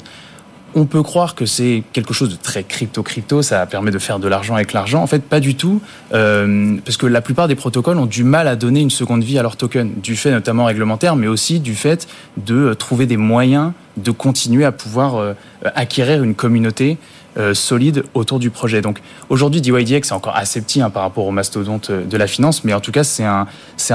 On 0.74 0.84
peut 0.84 1.02
croire 1.02 1.34
que 1.34 1.46
c'est 1.46 1.82
quelque 1.92 2.14
chose 2.14 2.28
de 2.28 2.36
très 2.36 2.62
crypto-crypto, 2.62 3.42
ça 3.42 3.66
permet 3.66 3.90
de 3.90 3.98
faire 3.98 4.20
de 4.20 4.28
l'argent 4.28 4.54
avec 4.54 4.72
l'argent. 4.72 5.02
En 5.02 5.08
fait, 5.08 5.24
pas 5.24 5.40
du 5.40 5.56
tout, 5.56 5.80
euh, 6.12 6.76
parce 6.84 6.96
que 6.96 7.06
la 7.06 7.20
plupart 7.22 7.48
des 7.48 7.56
protocoles 7.56 7.98
ont 7.98 8.06
du 8.06 8.22
mal 8.22 8.46
à 8.46 8.54
donner 8.54 8.80
une 8.80 8.90
seconde 8.90 9.24
vie 9.24 9.36
à 9.36 9.42
leur 9.42 9.56
token, 9.56 9.94
du 10.00 10.14
fait 10.14 10.30
notamment 10.30 10.66
réglementaire, 10.66 11.16
mais 11.16 11.26
aussi 11.26 11.58
du 11.58 11.74
fait 11.74 12.06
de 12.36 12.72
trouver 12.74 13.06
des 13.06 13.16
moyens 13.16 13.72
de 13.96 14.10
continuer 14.12 14.64
à 14.64 14.70
pouvoir 14.70 15.16
euh, 15.16 15.34
acquérir 15.74 16.22
une 16.22 16.34
communauté 16.34 16.98
euh, 17.36 17.54
solide 17.54 18.04
autour 18.14 18.38
du 18.38 18.50
projet. 18.50 18.80
Donc 18.80 19.00
aujourd'hui, 19.28 19.60
DYDX 19.60 20.08
est 20.08 20.12
encore 20.12 20.36
assez 20.36 20.60
petit 20.60 20.80
hein, 20.80 20.90
par 20.90 21.02
rapport 21.02 21.26
au 21.26 21.30
mastodonte 21.30 21.90
de 21.90 22.16
la 22.16 22.26
finance, 22.26 22.64
mais 22.64 22.74
en 22.74 22.80
tout 22.80 22.92
cas, 22.92 23.04
c'est 23.04 23.24
un, 23.24 23.46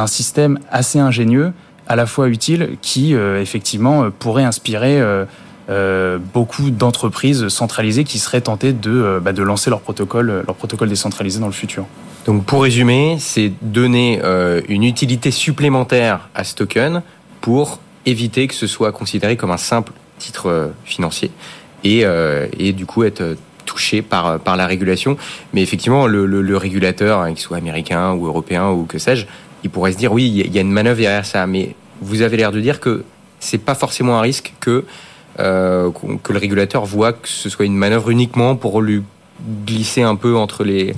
système 0.08 0.60
assez 0.72 1.00
ingénieux, 1.00 1.54
à 1.88 1.96
la 1.96 2.06
fois 2.06 2.28
utile, 2.30 2.78
qui 2.82 3.14
euh, 3.14 3.42
effectivement 3.42 4.10
pourrait 4.12 4.44
inspirer 4.44 5.02
euh, 5.68 6.20
beaucoup 6.20 6.70
d'entreprises 6.70 7.48
centralisées 7.48 8.04
qui 8.04 8.20
seraient 8.20 8.42
tentées 8.42 8.72
de, 8.72 8.92
euh, 8.92 9.20
bah, 9.20 9.32
lancer 9.32 9.72
leur 9.72 9.82
protocole, 9.82 10.44
leur 10.46 10.56
protocole 10.56 10.90
décentralisé 10.90 11.40
dans 11.40 11.48
le 11.48 11.54
futur. 11.54 11.86
Donc 12.28 12.46
pour 12.46 12.64
résumer, 12.64 13.18
c'est 13.20 13.52
donner 13.62 14.20
euh, 14.24 14.62
une 14.70 14.84
utilité 14.84 15.32
supplémentaire 15.32 16.30
à 16.36 16.44
ce 16.44 16.54
token 16.54 17.02
pour 17.42 17.80
éviter 18.06 18.48
que 18.48 18.54
ce 18.54 18.68
soit 18.68 18.92
considéré 18.92 19.38
comme 19.38 19.52
un 19.52 19.58
simple 19.58 19.92
titre 20.20 20.50
euh, 20.50 20.68
financier 20.86 21.32
et, 21.86 22.02
euh, 22.04 22.48
et 22.60 22.74
du 22.74 22.86
coup 22.86 23.06
être 23.06 23.38
touché 23.66 24.02
par, 24.02 24.40
par 24.40 24.58
la 24.58 24.68
régulation. 24.68 25.18
Mais 25.54 25.62
effectivement, 25.62 26.08
le, 26.08 26.58
régulateur, 26.58 27.22
hein, 27.22 27.30
qu'il 27.30 27.40
soit 27.40 27.58
américain 27.58 28.14
ou 28.14 28.28
européen 28.28 28.70
ou 28.70 28.84
que 28.84 29.00
sais-je, 29.00 29.26
il 29.64 29.70
pourrait 29.70 29.94
se 29.94 29.98
dire 29.98 30.12
oui, 30.12 30.44
il 30.46 30.54
y 30.54 30.58
a 30.58 30.62
une 30.62 30.72
manœuvre 30.72 31.00
derrière 31.00 31.26
ça. 31.26 31.48
Mais 31.48 31.76
vous 32.02 32.22
avez 32.22 32.38
l'air 32.38 32.52
de 32.52 32.60
dire 32.60 32.80
que 32.80 33.04
c'est 33.40 33.58
pas 33.58 33.76
forcément 33.76 34.18
un 34.18 34.22
risque 34.22 34.54
que 34.60 34.86
euh, 35.40 35.92
le 36.30 36.38
régulateur 36.38 36.86
voit 36.86 37.14
que 37.14 37.28
ce 37.28 37.50
soit 37.50 37.66
une 37.66 37.76
manœuvre 37.76 38.10
uniquement 38.10 38.56
pour 38.56 38.82
lui 38.82 39.04
glisser 39.66 40.02
un 40.02 40.16
peu 40.16 40.36
entre 40.36 40.64
les 40.64 40.96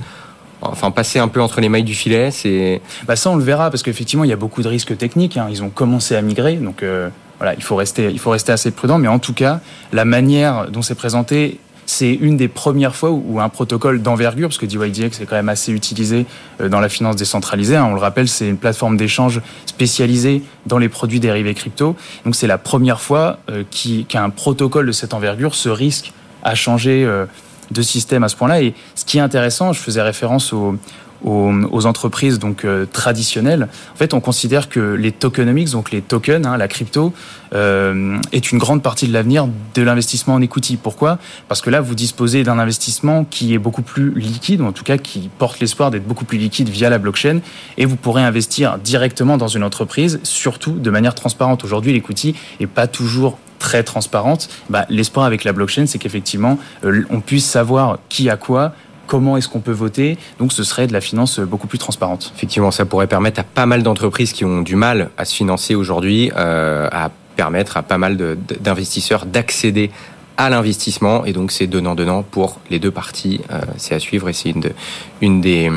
enfin 0.60 0.92
passer 0.92 1.18
un 1.18 1.26
peu 1.26 1.40
entre 1.40 1.60
les 1.60 1.68
mailles 1.68 1.82
du 1.82 1.94
filet 1.94 2.30
c'est 2.30 2.80
bah 3.04 3.16
ça 3.16 3.30
on 3.30 3.36
le 3.36 3.42
verra 3.42 3.70
parce 3.70 3.82
qu'effectivement 3.82 4.22
il 4.22 4.30
y 4.30 4.32
a 4.32 4.36
beaucoup 4.36 4.62
de 4.62 4.68
risques 4.68 4.96
techniques 4.96 5.36
hein. 5.36 5.48
ils 5.50 5.62
ont 5.62 5.70
commencé 5.70 6.14
à 6.14 6.22
migrer 6.22 6.54
donc 6.54 6.84
euh, 6.84 7.08
voilà 7.38 7.54
il 7.54 7.62
faut 7.62 7.76
rester 7.76 8.10
il 8.10 8.18
faut 8.18 8.30
rester 8.30 8.52
assez 8.52 8.70
prudent 8.70 8.98
mais 8.98 9.08
en 9.08 9.18
tout 9.18 9.34
cas 9.34 9.60
la 9.92 10.04
manière 10.04 10.70
dont 10.70 10.82
c'est 10.82 10.94
présenté 10.94 11.58
c'est 11.88 12.12
une 12.12 12.36
des 12.36 12.48
premières 12.48 12.94
fois 12.94 13.10
où 13.10 13.40
un 13.40 13.48
protocole 13.48 14.02
d'envergure, 14.02 14.48
parce 14.48 14.58
que 14.58 14.66
DYDX 14.66 15.22
est 15.22 15.26
quand 15.26 15.36
même 15.36 15.48
assez 15.48 15.72
utilisé 15.72 16.26
euh, 16.60 16.68
dans 16.68 16.80
la 16.80 16.90
finance 16.90 17.16
décentralisée, 17.16 17.76
hein, 17.76 17.86
on 17.90 17.94
le 17.94 18.00
rappelle, 18.00 18.28
c'est 18.28 18.46
une 18.46 18.58
plateforme 18.58 18.98
d'échange 18.98 19.40
spécialisée 19.64 20.42
dans 20.66 20.76
les 20.76 20.90
produits 20.90 21.18
dérivés 21.18 21.54
crypto. 21.54 21.96
Donc 22.26 22.36
c'est 22.36 22.46
la 22.46 22.58
première 22.58 23.00
fois 23.00 23.38
euh, 23.50 23.64
qu'un 24.06 24.28
protocole 24.28 24.86
de 24.86 24.92
cette 24.92 25.14
envergure 25.14 25.54
se 25.54 25.70
risque 25.70 26.12
à 26.42 26.54
changer 26.54 27.04
euh, 27.06 27.24
de 27.70 27.80
système 27.80 28.22
à 28.22 28.28
ce 28.28 28.36
point-là. 28.36 28.60
Et 28.60 28.74
ce 28.94 29.06
qui 29.06 29.16
est 29.16 29.22
intéressant, 29.22 29.72
je 29.72 29.80
faisais 29.80 30.02
référence 30.02 30.52
au, 30.52 30.78
aux, 31.24 31.86
entreprises 31.86 32.38
donc 32.38 32.64
euh, 32.64 32.86
traditionnelles. 32.86 33.68
En 33.92 33.96
fait, 33.96 34.14
on 34.14 34.20
considère 34.20 34.68
que 34.68 34.94
les 34.94 35.12
tokenomics, 35.12 35.70
donc 35.70 35.90
les 35.90 36.02
tokens, 36.02 36.46
hein, 36.46 36.56
la 36.56 36.68
crypto, 36.68 37.12
euh, 37.54 38.18
est 38.32 38.52
une 38.52 38.58
grande 38.58 38.82
partie 38.82 39.08
de 39.08 39.12
l'avenir 39.12 39.48
de 39.74 39.82
l'investissement 39.82 40.34
en 40.34 40.42
equity. 40.42 40.76
Pourquoi? 40.76 41.18
Parce 41.48 41.60
que 41.60 41.70
là, 41.70 41.80
vous 41.80 41.94
disposez 41.94 42.44
d'un 42.44 42.58
investissement 42.58 43.24
qui 43.24 43.54
est 43.54 43.58
beaucoup 43.58 43.82
plus 43.82 44.12
liquide, 44.14 44.60
ou 44.60 44.66
en 44.66 44.72
tout 44.72 44.84
cas 44.84 44.98
qui 44.98 45.30
porte 45.38 45.60
l'espoir 45.60 45.90
d'être 45.90 46.06
beaucoup 46.06 46.24
plus 46.24 46.38
liquide 46.38 46.68
via 46.68 46.90
la 46.90 46.98
blockchain, 46.98 47.40
et 47.76 47.84
vous 47.84 47.96
pourrez 47.96 48.22
investir 48.22 48.78
directement 48.78 49.36
dans 49.36 49.48
une 49.48 49.64
entreprise, 49.64 50.20
surtout 50.22 50.72
de 50.72 50.90
manière 50.90 51.14
transparente. 51.14 51.64
Aujourd'hui, 51.64 51.92
l'equity 51.92 52.34
est 52.60 52.66
pas 52.66 52.86
toujours 52.86 53.38
très 53.58 53.82
transparente. 53.82 54.48
Bah, 54.70 54.86
L'espoir 54.88 55.26
avec 55.26 55.44
la 55.44 55.52
blockchain, 55.52 55.86
c'est 55.86 55.98
qu'effectivement, 55.98 56.58
euh, 56.84 57.04
on 57.10 57.20
puisse 57.20 57.46
savoir 57.46 57.98
qui 58.08 58.30
a 58.30 58.36
quoi, 58.36 58.72
comment 59.08 59.36
est-ce 59.36 59.48
qu'on 59.48 59.58
peut 59.58 59.72
voter. 59.72 60.16
Donc 60.38 60.52
ce 60.52 60.62
serait 60.62 60.86
de 60.86 60.92
la 60.92 61.00
finance 61.00 61.40
beaucoup 61.40 61.66
plus 61.66 61.78
transparente. 61.78 62.32
Effectivement, 62.36 62.70
ça 62.70 62.84
pourrait 62.84 63.08
permettre 63.08 63.40
à 63.40 63.44
pas 63.44 63.66
mal 63.66 63.82
d'entreprises 63.82 64.32
qui 64.32 64.44
ont 64.44 64.62
du 64.62 64.76
mal 64.76 65.10
à 65.16 65.24
se 65.24 65.34
financer 65.34 65.74
aujourd'hui, 65.74 66.30
euh, 66.36 66.88
à 66.92 67.10
permettre 67.34 67.76
à 67.76 67.82
pas 67.82 67.98
mal 67.98 68.16
d'investisseurs 68.60 69.26
d'accéder 69.26 69.90
à 70.36 70.50
l'investissement. 70.50 71.24
Et 71.24 71.32
donc 71.32 71.50
c'est 71.50 71.66
donnant-donnant 71.66 72.22
pour 72.22 72.60
les 72.70 72.78
deux 72.78 72.92
parties. 72.92 73.40
Euh, 73.50 73.60
c'est 73.76 73.96
à 73.96 73.98
suivre 73.98 74.28
et 74.28 74.32
c'est 74.32 74.50
une, 74.50 74.60
de, 74.60 74.72
une 75.20 75.40
des 75.40 75.70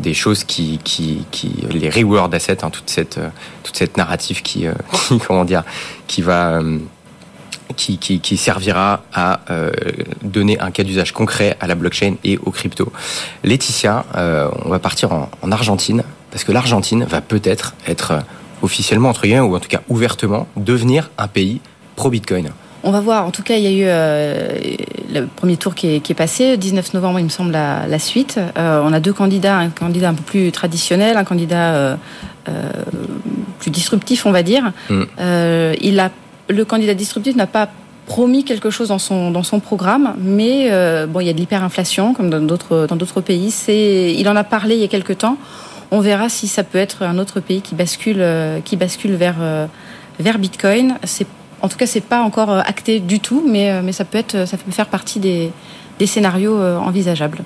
des 0.00 0.14
choses 0.14 0.42
qui, 0.42 0.80
qui, 0.82 1.24
qui 1.30 1.64
les 1.70 1.88
reward 1.88 2.34
assets, 2.34 2.64
hein, 2.64 2.70
toute 2.70 2.90
cette 2.90 3.20
toute 3.62 3.76
cette 3.76 3.96
narrative 3.96 4.42
qui, 4.42 4.66
euh, 4.66 4.74
qui 5.08 5.18
comment 5.18 5.44
dire, 5.44 5.62
qui 6.06 6.22
va 6.22 6.58
euh, 6.58 6.78
qui, 7.76 7.98
qui, 7.98 8.20
qui, 8.20 8.36
servira 8.36 9.04
à 9.12 9.40
euh, 9.50 9.70
donner 10.22 10.58
un 10.60 10.70
cas 10.70 10.82
d'usage 10.82 11.12
concret 11.12 11.56
à 11.60 11.66
la 11.66 11.74
blockchain 11.74 12.14
et 12.24 12.38
aux 12.38 12.50
cryptos. 12.50 12.92
Laetitia, 13.42 14.04
euh, 14.16 14.48
on 14.64 14.68
va 14.68 14.78
partir 14.78 15.12
en, 15.12 15.30
en 15.42 15.52
Argentine, 15.52 16.02
parce 16.30 16.44
que 16.44 16.52
l'Argentine 16.52 17.04
va 17.04 17.20
peut-être 17.20 17.74
être 17.86 18.22
officiellement, 18.62 19.10
entre 19.10 19.22
guillemets, 19.22 19.40
ou 19.40 19.54
en 19.54 19.60
tout 19.60 19.68
cas 19.68 19.82
ouvertement, 19.88 20.46
devenir 20.56 21.10
un 21.18 21.28
pays 21.28 21.60
pro-Bitcoin. 21.96 22.50
On 22.86 22.90
va 22.90 23.00
voir. 23.00 23.24
En 23.24 23.30
tout 23.30 23.42
cas, 23.42 23.56
il 23.56 23.62
y 23.62 23.66
a 23.66 23.70
eu 23.70 23.84
euh, 23.86 24.58
le 25.10 25.26
premier 25.26 25.56
tour 25.56 25.74
qui 25.74 25.94
est, 25.96 26.00
qui 26.00 26.12
est, 26.12 26.14
passé. 26.14 26.58
19 26.58 26.92
novembre, 26.92 27.18
il 27.18 27.24
me 27.24 27.30
semble, 27.30 27.50
la, 27.50 27.86
la 27.86 27.98
suite. 27.98 28.38
Euh, 28.58 28.82
on 28.84 28.92
a 28.92 29.00
deux 29.00 29.14
candidats. 29.14 29.56
Un 29.56 29.70
candidat 29.70 30.10
un 30.10 30.14
peu 30.14 30.22
plus 30.22 30.52
traditionnel, 30.52 31.16
un 31.16 31.24
candidat 31.24 31.72
euh, 31.72 31.96
plus 33.58 33.70
disruptif, 33.70 34.26
on 34.26 34.32
va 34.32 34.42
dire. 34.42 34.72
Mm. 34.90 35.02
il 35.80 35.98
a, 35.98 36.10
le 36.48 36.64
candidat 36.64 36.94
disruptif 36.94 37.36
n'a 37.36 37.46
pas 37.46 37.68
promis 38.06 38.44
quelque 38.44 38.70
chose 38.70 38.88
dans 38.88 38.98
son 38.98 39.30
dans 39.30 39.42
son 39.42 39.60
programme, 39.60 40.14
mais 40.18 40.70
bon, 41.06 41.20
il 41.20 41.26
y 41.26 41.30
a 41.30 41.32
de 41.32 41.38
l'hyperinflation 41.38 42.12
comme 42.12 42.28
dans 42.28 42.40
d'autres 42.40 43.20
pays. 43.22 43.50
C'est, 43.50 44.14
il 44.14 44.28
en 44.28 44.36
a 44.36 44.44
parlé 44.44 44.74
il 44.74 44.80
y 44.80 44.84
a 44.84 44.88
quelque 44.88 45.14
temps. 45.14 45.38
On 45.90 46.00
verra 46.00 46.28
si 46.28 46.46
ça 46.48 46.64
peut 46.64 46.78
être 46.78 47.02
un 47.02 47.18
autre 47.18 47.40
pays 47.40 47.62
qui 47.62 47.74
bascule 47.74 48.22
qui 48.64 48.76
bascule 48.76 49.14
vers 49.14 49.36
vers 50.18 50.38
Bitcoin. 50.38 50.96
En 51.62 51.68
tout 51.68 51.78
cas, 51.78 51.86
c'est 51.86 52.02
pas 52.02 52.20
encore 52.20 52.50
acté 52.50 53.00
du 53.00 53.20
tout, 53.20 53.42
mais, 53.48 53.80
mais 53.80 53.92
ça 53.92 54.04
peut 54.04 54.18
être, 54.18 54.46
ça 54.46 54.58
peut 54.58 54.70
faire 54.70 54.88
partie 54.88 55.18
des, 55.18 55.50
des 55.98 56.06
scénarios 56.06 56.60
envisageables. 56.60 57.38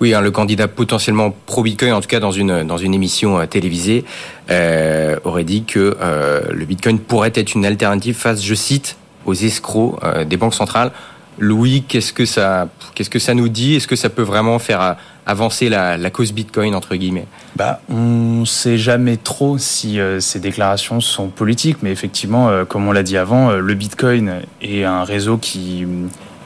Oui, 0.00 0.14
hein, 0.14 0.20
le 0.22 0.30
candidat 0.30 0.68
potentiellement 0.68 1.34
pro 1.46 1.62
Bitcoin, 1.62 1.92
en 1.92 2.00
tout 2.00 2.08
cas 2.08 2.20
dans 2.20 2.30
une 2.30 2.62
dans 2.64 2.78
une 2.78 2.94
émission 2.94 3.46
télévisée, 3.46 4.04
euh, 4.50 5.16
aurait 5.24 5.44
dit 5.44 5.64
que 5.64 5.96
euh, 6.00 6.40
le 6.50 6.64
Bitcoin 6.64 6.98
pourrait 6.98 7.32
être 7.34 7.54
une 7.54 7.66
alternative 7.66 8.16
face, 8.16 8.42
je 8.42 8.54
cite, 8.54 8.96
aux 9.26 9.34
escrocs 9.34 9.98
euh, 10.02 10.24
des 10.24 10.38
banques 10.38 10.54
centrales. 10.54 10.92
Louis, 11.38 11.84
qu'est-ce 11.86 12.12
que 12.12 12.24
ça 12.24 12.68
qu'est-ce 12.94 13.10
que 13.10 13.18
ça 13.18 13.34
nous 13.34 13.48
dit? 13.48 13.76
Est-ce 13.76 13.86
que 13.86 13.96
ça 13.96 14.08
peut 14.08 14.22
vraiment 14.22 14.58
faire 14.58 14.96
avancer 15.26 15.68
la, 15.68 15.96
la, 15.96 16.10
cause 16.10 16.32
Bitcoin 16.32 16.74
entre 16.74 16.96
guillemets? 16.96 17.26
Bah, 17.56 17.80
On 17.88 18.40
ne 18.40 18.44
sait 18.44 18.78
jamais 18.78 19.16
trop 19.16 19.58
si 19.58 20.00
euh, 20.00 20.20
ces 20.20 20.40
déclarations 20.40 21.00
sont 21.00 21.28
politiques, 21.28 21.78
mais 21.82 21.92
effectivement, 21.92 22.48
euh, 22.48 22.64
comme 22.64 22.88
on 22.88 22.92
l'a 22.92 23.02
dit 23.02 23.16
avant, 23.16 23.50
euh, 23.50 23.60
le 23.60 23.74
Bitcoin 23.74 24.40
est 24.60 24.84
un 24.84 25.04
réseau 25.04 25.38
qui 25.38 25.86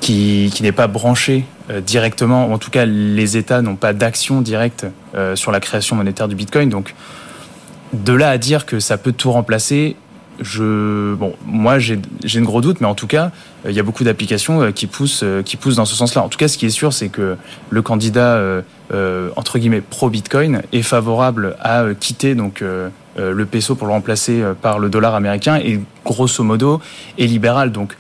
qui, 0.01 0.53
n'est 0.61 0.73
pas 0.73 0.87
branché 0.87 1.45
euh, 1.71 1.81
directement, 1.81 2.53
en 2.53 2.59
tout 2.59 2.71
cas 2.71 2.85
les 2.85 3.37
États 3.37 3.63
n'ont 3.63 3.77
pas 3.77 3.93
d'action 3.93 4.43
directe 4.43 4.87
euh, 5.15 5.37
sur 5.37 5.51
la 5.51 5.61
création 5.61 5.97
monétaire 5.97 6.29
du 6.29 6.35
Bitcoin. 6.35 6.69
Donc 6.69 6.95
de 7.93 8.13
là 8.13 8.31
à 8.31 8.39
dire 8.39 8.67
que 8.67 8.81
ça 8.81 8.99
peut 8.99 9.13
tout 9.13 9.33
remplacer, 9.33 9.97
je 10.41 11.15
bon 11.15 11.35
moi 11.47 11.79
j'ai 11.79 11.99
une 12.25 12.45
gros 12.45 12.61
doute 12.61 12.81
mais 12.81 12.89
en 12.89 12.97
tout 12.97 13.07
cas 13.07 13.31
il 13.69 13.73
y 13.73 13.79
a 13.79 13.83
beaucoup 13.83 14.03
d'applications 14.03 14.73
qui 14.73 14.87
poussent 14.87 15.25
qui 15.45 15.57
poussent 15.57 15.77
dans 15.77 15.85
ce 15.85 15.95
sens-là 15.95 16.23
en 16.23 16.29
tout 16.29 16.39
cas 16.39 16.49
ce 16.49 16.59
qui 16.59 16.67
est 16.67 16.71
sûr 16.71 16.93
c'est 16.93 17.09
que 17.09 17.37
le 17.71 17.83
candidat 17.83 18.37
euh, 18.93 19.31
entre 19.37 19.59
guillemets 19.59 19.81
pro 19.81 20.11
Bitcoin 20.11 20.63
est 20.73 20.83
favorable 20.83 21.57
à 21.61 21.85
quitter 21.99 22.35
donc 22.35 22.63
euh, 22.63 22.91
le 23.17 23.47
peso 23.47 23.77
pour 23.77 23.87
le 23.87 23.93
remplacer 23.93 24.43
par 24.61 24.79
le 24.79 24.91
dollar 24.91 25.15
américain 25.15 25.57
et 25.57 25.81
grosso 26.05 26.43
modo 26.43 26.81
est 27.17 27.27
libéral 27.27 27.73
donc 27.73 27.97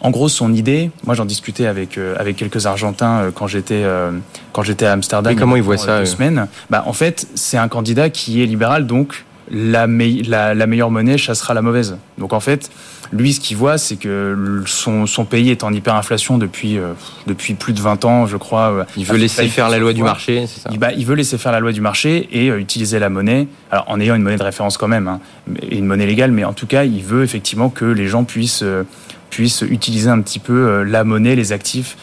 en 0.00 0.10
gros, 0.10 0.28
son 0.28 0.52
idée, 0.52 0.90
moi 1.04 1.14
j'en 1.14 1.24
discutais 1.24 1.66
avec 1.66 1.98
euh, 1.98 2.14
avec 2.18 2.36
quelques 2.36 2.66
Argentins 2.66 3.20
euh, 3.20 3.30
quand 3.34 3.46
j'étais 3.46 3.82
euh, 3.84 4.12
quand 4.52 4.62
j'étais 4.62 4.86
à 4.86 4.92
Amsterdam. 4.92 5.32
Et 5.32 5.36
comment 5.36 5.56
ils 5.56 5.62
voient 5.62 5.78
ça 5.78 6.00
deux 6.00 6.06
semaines. 6.06 6.48
Bah 6.70 6.84
en 6.86 6.92
fait, 6.92 7.28
c'est 7.34 7.58
un 7.58 7.68
candidat 7.68 8.10
qui 8.10 8.42
est 8.42 8.46
libéral, 8.46 8.86
donc 8.86 9.24
la, 9.50 9.86
me 9.86 10.28
la, 10.28 10.54
la 10.54 10.66
meilleure 10.66 10.90
monnaie 10.90 11.18
chassera 11.18 11.54
la 11.54 11.62
mauvaise. 11.62 11.96
Donc 12.18 12.32
en 12.32 12.40
fait, 12.40 12.70
lui, 13.12 13.32
ce 13.32 13.40
qu'il 13.40 13.56
voit, 13.56 13.78
c'est 13.78 13.96
que 13.96 14.62
son, 14.66 15.06
son, 15.06 15.24
pays 15.24 15.50
est 15.50 15.64
en 15.64 15.72
hyperinflation 15.72 16.38
depuis, 16.38 16.78
euh, 16.78 16.92
depuis 17.26 17.54
plus 17.54 17.72
de 17.72 17.80
20 17.80 18.04
ans, 18.04 18.26
je 18.26 18.36
crois. 18.36 18.86
Il 18.96 19.04
veut 19.04 19.16
laisser 19.16 19.46
faire 19.48 19.68
la 19.68 19.78
loi 19.78 19.92
du 19.92 20.02
marché, 20.02 20.46
c'est 20.46 20.60
ça 20.60 20.70
il, 20.72 20.78
bah, 20.78 20.92
il 20.92 21.06
veut 21.06 21.14
laisser 21.14 21.38
faire 21.38 21.52
la 21.52 21.60
loi 21.60 21.72
du 21.72 21.80
marché 21.80 22.28
et 22.32 22.50
euh, 22.50 22.58
utiliser 22.58 22.98
la 22.98 23.08
monnaie, 23.08 23.46
alors 23.70 23.84
en 23.88 24.00
ayant 24.00 24.14
une 24.14 24.22
monnaie 24.22 24.36
de 24.36 24.42
référence 24.42 24.76
quand 24.76 24.88
même, 24.88 25.08
hein, 25.08 25.20
et 25.62 25.78
une 25.78 25.86
monnaie 25.86 26.06
légale, 26.06 26.32
mais 26.32 26.44
en 26.44 26.52
tout 26.52 26.66
cas, 26.66 26.84
il 26.84 27.02
veut 27.02 27.22
effectivement 27.22 27.68
que 27.68 27.84
les 27.84 28.08
gens 28.08 28.24
puissent, 28.24 28.62
euh, 28.62 28.84
puissent 29.30 29.62
utiliser 29.62 30.08
un 30.08 30.20
petit 30.20 30.38
peu 30.38 30.82
la 30.82 31.04
monnaie, 31.04 31.36
les 31.36 31.52
actifs 31.52 31.96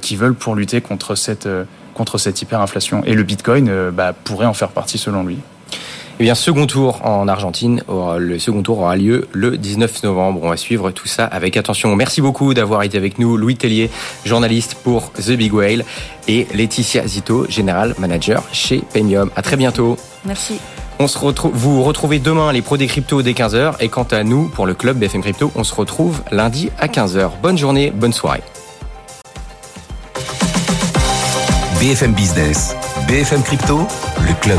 qui 0.00 0.16
veulent 0.16 0.34
pour 0.34 0.54
lutter 0.54 0.80
contre 0.80 1.14
cette, 1.14 1.48
contre 1.94 2.18
cette 2.18 2.40
hyperinflation. 2.42 3.04
Et 3.04 3.14
le 3.14 3.22
Bitcoin 3.22 3.90
bah, 3.90 4.12
pourrait 4.12 4.46
en 4.46 4.54
faire 4.54 4.70
partie 4.70 4.98
selon 4.98 5.24
lui. 5.24 5.38
Eh 6.18 6.22
bien, 6.22 6.34
second 6.34 6.66
tour 6.66 7.04
en 7.04 7.28
Argentine. 7.28 7.82
Le 8.18 8.38
second 8.38 8.62
tour 8.62 8.78
aura 8.78 8.96
lieu 8.96 9.28
le 9.32 9.58
19 9.58 10.02
novembre. 10.04 10.40
On 10.42 10.48
va 10.48 10.56
suivre 10.56 10.90
tout 10.90 11.06
ça 11.06 11.26
avec 11.26 11.58
attention. 11.58 11.94
Merci 11.94 12.22
beaucoup 12.22 12.54
d'avoir 12.54 12.84
été 12.84 12.96
avec 12.96 13.18
nous. 13.18 13.36
Louis 13.36 13.56
Tellier, 13.56 13.90
journaliste 14.24 14.76
pour 14.82 15.12
The 15.12 15.32
Big 15.32 15.52
Whale 15.52 15.84
et 16.26 16.46
Laetitia 16.54 17.06
Zito, 17.06 17.46
général 17.50 17.94
manager 17.98 18.42
chez 18.50 18.78
Penium. 18.94 19.30
À 19.36 19.42
très 19.42 19.56
bientôt. 19.56 19.98
Merci. 20.24 20.58
Vous 20.98 21.82
retrouvez 21.82 22.18
demain 22.18 22.52
les 22.52 22.62
pros 22.62 22.76
des 22.76 22.86
cryptos 22.86 23.22
dès 23.22 23.32
15h. 23.32 23.74
Et 23.80 23.88
quant 23.88 24.06
à 24.10 24.24
nous, 24.24 24.48
pour 24.48 24.66
le 24.66 24.74
club 24.74 24.98
BFM 24.98 25.22
Crypto, 25.22 25.52
on 25.54 25.64
se 25.64 25.74
retrouve 25.74 26.22
lundi 26.30 26.70
à 26.78 26.86
15h. 26.88 27.30
Bonne 27.42 27.58
journée, 27.58 27.90
bonne 27.90 28.12
soirée. 28.12 28.42
BFM 31.80 32.12
Business, 32.12 32.74
BFM 33.06 33.42
Crypto, 33.42 33.86
le 34.26 34.34
club. 34.40 34.58